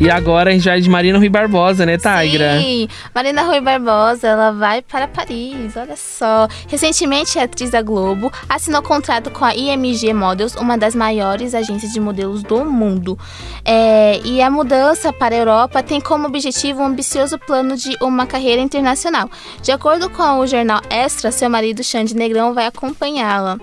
E 0.00 0.08
agora 0.08 0.50
a 0.50 0.52
gente 0.52 0.68
é 0.68 0.78
de 0.78 0.88
Marina 0.88 1.18
Rui 1.18 1.28
Barbosa, 1.28 1.84
né, 1.84 1.96
Tigra? 1.96 2.61
Sim, 2.61 2.87
Marina 3.12 3.42
Rui 3.42 3.61
Barbosa, 3.61 4.28
ela 4.28 4.52
vai 4.52 4.80
para 4.80 5.08
Paris, 5.08 5.76
olha 5.76 5.96
só. 5.96 6.46
Recentemente, 6.68 7.37
a 7.37 7.42
atriz 7.42 7.70
da 7.70 7.82
Globo 7.82 8.32
assinou 8.48 8.80
contrato 8.80 9.28
com 9.28 9.44
a 9.44 9.56
IMG 9.56 10.14
Models, 10.14 10.54
uma 10.54 10.78
das 10.78 10.94
maiores 10.94 11.52
agências 11.52 11.92
de 11.92 11.98
modelos 11.98 12.44
do 12.44 12.64
mundo. 12.64 13.18
É, 13.64 14.20
e 14.24 14.40
a 14.40 14.48
mudança 14.48 15.12
para 15.12 15.34
a 15.34 15.38
Europa 15.38 15.82
tem 15.82 16.00
como 16.00 16.28
objetivo 16.28 16.80
um 16.80 16.87
ambicioso 16.87 17.37
plano 17.37 17.76
de 17.76 17.96
uma 18.00 18.24
carreira 18.24 18.62
internacional. 18.62 19.28
De 19.61 19.72
acordo 19.72 20.08
com 20.08 20.38
o 20.38 20.46
jornal 20.46 20.80
Extra, 20.90 21.32
seu 21.32 21.50
marido 21.50 21.82
Xande 21.82 22.14
Negrão 22.14 22.54
vai 22.54 22.66
acompanhá-la. 22.66 23.58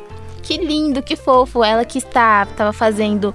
Que 0.45 0.57
lindo, 0.57 1.01
que 1.01 1.15
fofo. 1.15 1.63
Ela 1.63 1.83
que 1.83 1.97
está 1.97 2.43
estava 2.43 2.71
fazendo 2.71 3.33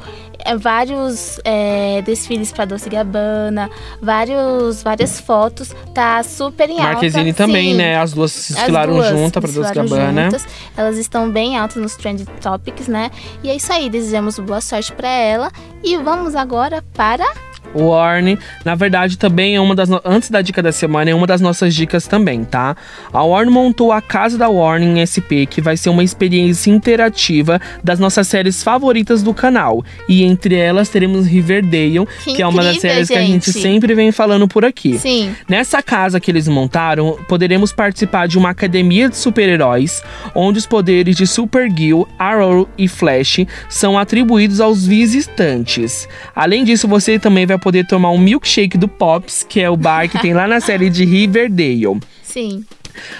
vários 0.61 1.41
é, 1.45 2.03
desfiles 2.03 2.53
para 2.53 2.65
Doce 2.65 2.89
Gabbana, 2.89 3.71
vários, 4.01 4.83
várias 4.83 5.21
fotos. 5.21 5.75
Tá 5.95 6.23
super 6.23 6.69
em 6.69 6.79
alta. 6.79 6.93
Marquezine 6.93 7.33
também, 7.33 7.73
sim. 7.73 7.77
né? 7.77 7.97
As 7.99 8.13
duas 8.13 8.33
se 8.33 8.55
desfilaram 8.55 8.95
duas 8.95 9.09
juntas 9.09 9.43
pra 9.43 9.53
Doce 9.53 9.75
Gabbana. 9.75 10.25
juntas. 10.25 10.47
Elas 10.77 10.97
estão 10.99 11.31
bem 11.31 11.57
altas 11.57 11.77
nos 11.77 11.97
Trend 11.97 12.25
Topics, 12.41 12.89
né? 12.89 13.11
E 13.43 13.51
é 13.51 13.57
isso 13.57 13.73
aí, 13.73 13.89
desejamos 13.89 14.39
boa 14.39 14.61
sorte 14.61 14.93
para 14.93 15.09
ela. 15.09 15.51
E 15.83 15.97
vamos 15.97 16.35
agora 16.35 16.83
para 16.95 17.27
Warren, 17.75 18.37
na 18.65 18.75
verdade, 18.75 19.17
também 19.19 19.55
é 19.57 19.61
uma 19.61 19.75
das. 19.75 19.89
no- 19.89 20.01
Antes 20.05 20.31
da 20.31 20.43
dica 20.43 20.63
da 20.63 20.73
semana, 20.73 21.11
é 21.11 21.15
uma 21.15 21.27
das 21.27 21.41
nossas 21.41 21.75
dicas 21.75 22.07
também, 22.07 22.45
tá? 22.45 22.77
A 23.13 23.25
Warren 23.25 23.51
montou 23.51 23.93
a 23.93 24.01
Casa 24.01 24.37
da 24.39 24.49
Warren 24.49 24.99
em 24.99 25.01
SP, 25.07 25.47
que 25.47 25.61
vai 25.61 25.77
ser 25.77 25.91
uma 25.91 26.03
experiência 26.03 26.71
interativa 26.71 27.61
das 27.83 27.99
nossas 27.99 28.27
séries 28.29 28.63
favoritas 28.63 29.23
do 29.23 29.33
canal. 29.35 29.85
E 30.09 30.25
entre 30.25 30.55
elas 30.55 30.89
teremos 30.89 31.27
Riverdale, 31.27 32.07
que, 32.25 32.35
Que 32.35 32.43
é 32.43 32.47
uma 32.47 32.63
das 32.63 32.79
séries 32.79 33.09
que 33.09 33.15
a 33.15 33.21
gente 33.21 33.51
gente. 33.51 33.61
sempre 33.63 33.95
vem 33.95 34.11
falando 34.13 34.47
por 34.49 34.65
aqui. 34.65 34.99
Sim. 34.99 35.35
Nessa 35.49 35.83
casa 35.83 36.19
que 36.21 36.31
eles 36.31 36.49
montaram, 36.49 37.17
poderemos 37.29 37.73
participar 37.73 38.27
de 38.29 38.37
uma 38.39 38.51
academia 38.51 39.09
de 39.09 39.17
super-heróis, 39.17 40.03
onde 40.35 40.59
os 40.59 40.67
poderes 40.67 41.17
de 41.17 41.27
Supergirl, 41.27 42.03
Arrow 42.19 42.69
e 42.77 42.89
Flash 42.89 43.41
são 43.69 43.99
atribuídos 43.99 44.61
aos 44.61 44.87
visitantes. 44.87 46.09
Além 46.35 46.65
disso, 46.65 46.89
você 46.89 47.19
também 47.19 47.47
vai 47.47 47.59
poder 47.61 47.87
tomar 47.87 48.11
um 48.11 48.19
milkshake 48.19 48.77
do 48.77 48.89
Pops, 48.89 49.45
que 49.49 49.61
é 49.61 49.71
o 49.71 49.77
bar 49.77 50.09
que 50.09 50.19
tem 50.19 50.35
lá 50.35 50.49
na 50.49 50.61
série 50.61 50.91
de 50.91 51.05
Riverdale. 51.05 52.01
Sim. 52.23 52.65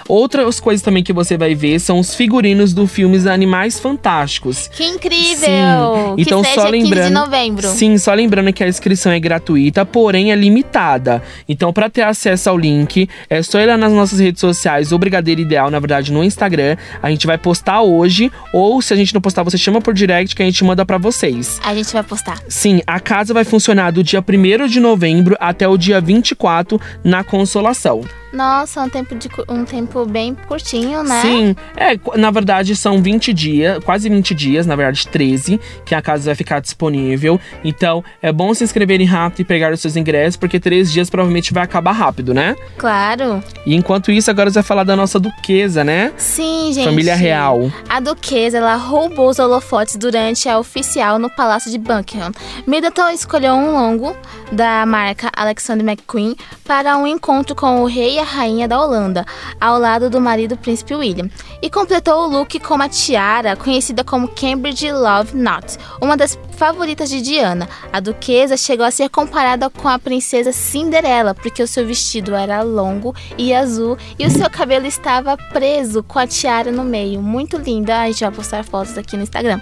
Outras 0.09 0.61
coisas 0.61 0.83
também 0.83 1.03
que 1.03 1.13
você 1.13 1.37
vai 1.37 1.55
ver 1.55 1.79
são 1.79 1.99
os 1.99 2.15
figurinos 2.15 2.73
do 2.73 2.87
filmes 2.87 3.27
Animais 3.27 3.79
Fantásticos. 3.79 4.69
Que 4.69 4.85
incrível! 4.85 5.37
Sim. 5.37 6.15
Então, 6.19 6.43
que 6.43 6.49
seja 6.49 6.63
só 6.63 6.69
lembrando. 6.69 6.95
15 6.95 7.09
de 7.09 7.15
novembro. 7.15 7.69
Sim, 7.69 7.99
só 7.99 8.13
lembrando 8.13 8.53
que 8.53 8.63
a 8.63 8.69
inscrição 8.69 9.13
é 9.13 9.21
gratuita, 9.21 9.85
porém 9.85 10.33
é 10.33 10.35
limitada. 10.35 11.23
Então, 11.49 11.73
para 11.73 11.89
ter 11.89 12.03
acesso 12.03 12.51
ao 12.51 12.59
link, 12.59 13.09
é 13.29 13.43
só 13.43 13.61
ir 13.61 13.67
lá 13.67 13.77
nas 13.77 13.93
nossas 13.93 14.19
redes 14.19 14.41
sociais, 14.41 14.93
o 14.93 14.99
Brigadeiro 14.99 15.41
Ideal, 15.41 15.71
na 15.71 15.79
verdade, 15.79 16.13
no 16.13 16.23
Instagram. 16.23 16.77
A 17.03 17.11
gente 17.11 17.27
vai 17.27 17.39
postar 17.39 17.83
hoje, 17.83 18.31
ou 18.53 18.81
se 18.83 18.93
a 18.93 18.97
gente 18.97 19.15
não 19.15 19.21
postar, 19.21 19.43
você 19.43 19.59
chama 19.59 19.81
por 19.81 19.95
direct 19.95 20.35
que 20.35 20.43
a 20.43 20.47
gente 20.47 20.65
manda 20.65 20.85
para 20.85 20.99
vocês. 20.99 21.61
A 21.65 21.75
gente 21.75 21.93
vai 21.93 22.03
postar. 22.03 22.41
Sim, 22.49 22.83
a 22.87 23.01
casa 23.01 23.33
vai 23.33 23.45
funcionar 23.45 23.91
do 23.91 24.03
dia 24.03 24.21
1 24.21 24.67
de 24.67 24.81
novembro 24.81 25.37
até 25.41 25.67
o 25.67 25.77
dia 25.77 26.01
24 26.01 26.81
na 27.05 27.25
Consolação. 27.25 28.03
Nossa, 28.33 28.81
um 28.83 28.89
tempo, 28.89 29.15
de, 29.15 29.29
um 29.49 29.65
tempo 29.65 30.07
bem 30.07 30.35
curtinho, 30.35 31.03
né? 31.03 31.21
Sim, 31.23 31.57
é, 31.77 31.99
na 32.17 32.31
verdade 32.31 32.77
são 32.77 33.03
20 33.03 33.33
dias, 33.33 33.83
quase 33.85 34.09
20 34.09 34.35
dias, 34.35 34.67
na 34.67 34.77
verdade 34.77 35.09
13, 35.09 35.61
que 35.85 35.95
a 35.95 36.01
casa 36.01 36.27
vai 36.27 36.35
ficar 36.35 36.61
disponível. 36.61 37.41
Então 37.65 38.05
é 38.23 38.31
bom 38.33 38.55
se 38.55 38.63
inscreverem 38.63 39.07
rápido 39.07 39.41
e 39.41 39.45
pegar 39.45 39.73
os 39.73 39.81
seus 39.81 39.97
ingressos, 39.97 40.37
porque 40.37 40.61
três 40.61 40.93
dias 40.93 41.11
provavelmente 41.11 41.53
vai 41.53 41.65
acabar 41.65 41.93
rápido, 41.93 42.33
né? 42.33 42.57
Claro. 42.77 43.43
E 43.67 43.75
enquanto 43.75 44.13
isso, 44.13 44.31
agora 44.31 44.49
você 44.49 44.55
vai 44.55 44.63
falar 44.63 44.85
da 44.85 44.95
nossa 44.95 45.19
duquesa, 45.19 45.83
né? 45.83 46.13
Sim, 46.17 46.73
gente. 46.73 46.85
Família 46.85 47.17
real. 47.17 47.71
A 47.89 47.99
duquesa, 47.99 48.59
ela 48.59 48.77
roubou 48.77 49.29
os 49.29 49.39
holofotes 49.39 49.97
durante 49.97 50.49
a 50.49 50.59
oficial 50.59 51.19
no 51.19 51.29
Palácio 51.29 51.71
de 51.71 51.79
Buckingham. 51.79 52.31
Middleton 52.67 53.11
escolheu 53.11 53.55
um 53.55 53.73
longo 53.73 54.17
da 54.53 54.87
marca 54.87 55.31
Alexander 55.35 55.87
McQueen 55.87 56.37
para 56.65 56.97
um 56.97 57.07
encontro 57.07 57.55
com 57.55 57.83
o 57.83 57.87
rei 57.87 58.20
a 58.21 58.25
rainha 58.25 58.69
da 58.69 58.81
Holanda, 58.81 59.25
ao 59.61 59.79
lado 59.79 60.09
do 60.11 60.21
marido 60.21 60.57
príncipe 60.57 60.95
William. 60.95 61.29
E 61.63 61.69
completou 61.69 62.25
o 62.25 62.27
look 62.27 62.59
com 62.61 62.75
uma 62.75 62.89
tiara 62.89 63.57
conhecida 63.57 64.05
como 64.05 64.29
Cambridge 64.29 64.91
Love 64.93 65.33
Knot, 65.37 65.79
uma 66.01 66.17
das 66.17 66.39
favoritas 66.57 67.09
de 67.09 67.21
Diana. 67.21 67.69
A 67.93 68.01
duquesa 68.01 68.57
chegou 68.57 68.85
a 68.85 68.91
ser 68.91 69.09
comparada 69.09 69.71
com 69.71 69.89
a 69.89 69.99
princesa 69.99 70.53
Cinderela, 70.53 71.35
porque 71.35 71.63
o 71.63 71.67
seu 71.67 71.87
vestido 71.87 72.35
era 72.35 72.63
longo 72.63 73.15
e 73.39 73.55
azul 73.55 73.97
e 74.19 74.27
o 74.27 74.31
seu 74.31 74.49
cabelo 74.51 74.87
estava 74.87 75.37
preso 75.37 76.03
com 76.03 76.19
a 76.19 76.27
tiara 76.27 76.71
no 76.71 76.85
meio. 76.85 77.23
Muito 77.23 77.57
linda, 77.57 78.01
a 78.01 78.07
gente 78.07 78.21
vai 78.21 78.31
postar 78.31 78.65
fotos 78.65 78.97
aqui 78.99 79.17
no 79.17 79.23
Instagram. 79.23 79.61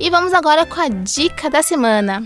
E 0.00 0.10
vamos 0.10 0.32
agora 0.32 0.64
com 0.64 0.80
a 0.80 0.88
dica 0.88 1.50
da 1.50 1.62
semana. 1.62 2.24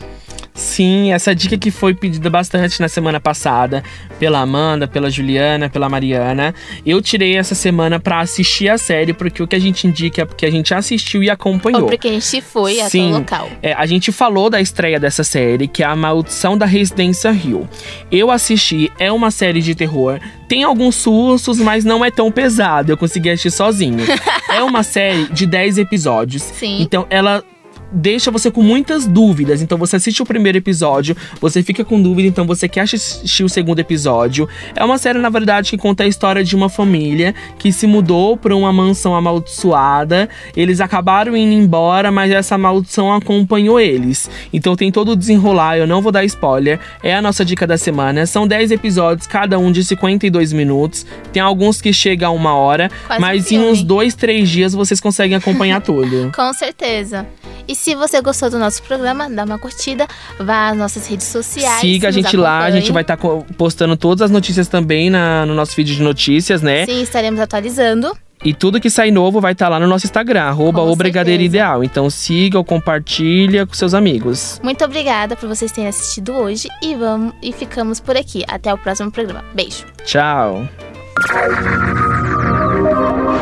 Sim, 0.54 1.12
essa 1.12 1.34
dica 1.34 1.56
que 1.56 1.70
foi 1.70 1.94
pedida 1.94 2.28
bastante 2.28 2.80
na 2.80 2.88
semana 2.88 3.18
passada 3.18 3.82
pela 4.18 4.40
Amanda, 4.40 4.86
pela 4.86 5.10
Juliana, 5.10 5.70
pela 5.70 5.88
Mariana. 5.88 6.54
Eu 6.84 7.00
tirei 7.00 7.36
essa 7.36 7.54
semana 7.54 7.98
pra 7.98 8.20
assistir 8.20 8.68
a 8.68 8.76
série, 8.76 9.12
porque 9.12 9.42
o 9.42 9.46
que 9.46 9.56
a 9.56 9.58
gente 9.58 9.86
indica 9.86 10.22
é 10.22 10.24
porque 10.24 10.44
a 10.44 10.50
gente 10.50 10.74
assistiu 10.74 11.22
e 11.22 11.30
acompanhou. 11.30 11.82
Ou 11.82 11.88
porque 11.88 12.08
a 12.08 12.12
gente 12.12 12.40
foi 12.42 12.80
até 12.80 12.98
o 12.98 13.10
local. 13.10 13.48
É, 13.62 13.72
a 13.72 13.86
gente 13.86 14.12
falou 14.12 14.50
da 14.50 14.60
estreia 14.60 15.00
dessa 15.00 15.24
série, 15.24 15.66
que 15.66 15.82
é 15.82 15.86
A 15.86 15.96
Maldição 15.96 16.56
da 16.56 16.66
Residência 16.66 17.30
Hill. 17.30 17.66
Eu 18.10 18.30
assisti, 18.30 18.92
é 18.98 19.10
uma 19.10 19.30
série 19.30 19.62
de 19.62 19.74
terror. 19.74 20.20
Tem 20.48 20.64
alguns 20.64 20.96
sustos, 20.96 21.58
mas 21.58 21.82
não 21.84 22.04
é 22.04 22.10
tão 22.10 22.30
pesado. 22.30 22.92
Eu 22.92 22.96
consegui 22.96 23.30
assistir 23.30 23.50
sozinho. 23.50 24.04
é 24.54 24.62
uma 24.62 24.82
série 24.82 25.26
de 25.32 25.46
10 25.46 25.78
episódios. 25.78 26.42
Sim. 26.42 26.82
Então 26.82 27.06
ela 27.08 27.42
deixa 27.92 28.30
você 28.30 28.50
com 28.50 28.62
muitas 28.62 29.06
dúvidas. 29.06 29.60
Então 29.62 29.76
você 29.78 29.96
assiste 29.96 30.22
o 30.22 30.26
primeiro 30.26 30.58
episódio, 30.58 31.16
você 31.40 31.62
fica 31.62 31.84
com 31.84 32.00
dúvida, 32.00 32.28
então 32.28 32.46
você 32.46 32.68
quer 32.68 32.82
assistir 32.82 33.44
o 33.44 33.48
segundo 33.48 33.78
episódio. 33.78 34.48
É 34.74 34.84
uma 34.84 34.98
série, 34.98 35.18
na 35.18 35.28
verdade, 35.28 35.70
que 35.70 35.78
conta 35.78 36.04
a 36.04 36.06
história 36.06 36.42
de 36.42 36.56
uma 36.56 36.68
família 36.68 37.34
que 37.58 37.72
se 37.72 37.86
mudou 37.86 38.36
para 38.36 38.56
uma 38.56 38.72
mansão 38.72 39.14
amaldiçoada. 39.14 40.28
Eles 40.56 40.80
acabaram 40.80 41.36
indo 41.36 41.52
embora, 41.52 42.10
mas 42.10 42.30
essa 42.30 42.56
maldição 42.56 43.12
acompanhou 43.12 43.78
eles. 43.78 44.30
Então 44.52 44.74
tem 44.74 44.90
todo 44.90 45.12
o 45.12 45.16
desenrolar, 45.16 45.76
eu 45.76 45.86
não 45.86 46.00
vou 46.00 46.12
dar 46.12 46.24
spoiler. 46.24 46.80
É 47.02 47.14
a 47.14 47.22
nossa 47.22 47.44
dica 47.44 47.66
da 47.66 47.76
semana. 47.76 48.24
São 48.26 48.46
10 48.46 48.70
episódios, 48.70 49.26
cada 49.26 49.58
um 49.58 49.70
de 49.70 49.84
52 49.84 50.52
minutos. 50.52 51.06
Tem 51.32 51.42
alguns 51.42 51.80
que 51.80 51.92
chegam 51.92 52.30
a 52.30 52.32
uma 52.32 52.54
hora, 52.54 52.90
Quase 53.06 53.20
mas 53.20 53.50
um 53.50 53.54
em 53.54 53.58
uns 53.58 53.82
dois, 53.82 54.14
três 54.14 54.48
dias 54.48 54.72
vocês 54.72 55.00
conseguem 55.00 55.36
acompanhar 55.36 55.80
tudo. 55.82 56.32
Com 56.34 56.52
certeza. 56.52 57.26
E 57.66 57.74
se 57.82 57.96
você 57.96 58.20
gostou 58.20 58.48
do 58.48 58.58
nosso 58.60 58.80
programa, 58.84 59.28
dá 59.28 59.42
uma 59.44 59.58
curtida, 59.58 60.06
vá 60.38 60.68
às 60.68 60.76
nossas 60.76 61.04
redes 61.06 61.26
sociais. 61.26 61.80
Siga 61.80 62.08
a 62.08 62.10
gente 62.12 62.36
lá, 62.36 62.60
a 62.60 62.70
gente 62.70 62.92
vai 62.92 63.02
estar 63.02 63.18
postando 63.56 63.96
todas 63.96 64.22
as 64.22 64.30
notícias 64.30 64.68
também 64.68 65.10
na- 65.10 65.44
no 65.44 65.52
nosso 65.54 65.74
feed 65.74 65.96
de 65.96 66.02
notícias, 66.02 66.62
né? 66.62 66.86
Sim, 66.86 67.02
estaremos 67.02 67.40
atualizando. 67.40 68.16
E 68.44 68.52
tudo 68.54 68.80
que 68.80 68.88
sai 68.90 69.10
novo 69.10 69.40
vai 69.40 69.52
estar 69.52 69.68
lá 69.68 69.78
no 69.80 69.86
nosso 69.88 70.04
Instagram, 70.06 70.42
arroba 70.42 70.80
o 70.82 70.94
Brigadeiro. 70.96 71.42
Ideal. 71.42 71.82
Então 71.82 72.08
siga 72.10 72.56
ou 72.58 72.64
compartilha 72.64 73.66
com 73.66 73.74
seus 73.74 73.94
amigos. 73.94 74.60
Muito 74.62 74.84
obrigada 74.84 75.34
por 75.36 75.48
vocês 75.48 75.70
terem 75.72 75.88
assistido 75.88 76.32
hoje 76.34 76.68
e 76.82 76.94
vamos 76.94 77.34
e 77.42 77.52
ficamos 77.52 77.98
por 78.00 78.16
aqui. 78.16 78.44
Até 78.48 78.72
o 78.72 78.78
próximo 78.78 79.10
programa. 79.12 79.44
Beijo. 79.54 79.84
Tchau! 80.04 80.68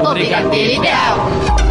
O 0.03 0.13
Brigadeiro 0.15 0.81
Ideal. 0.81 1.70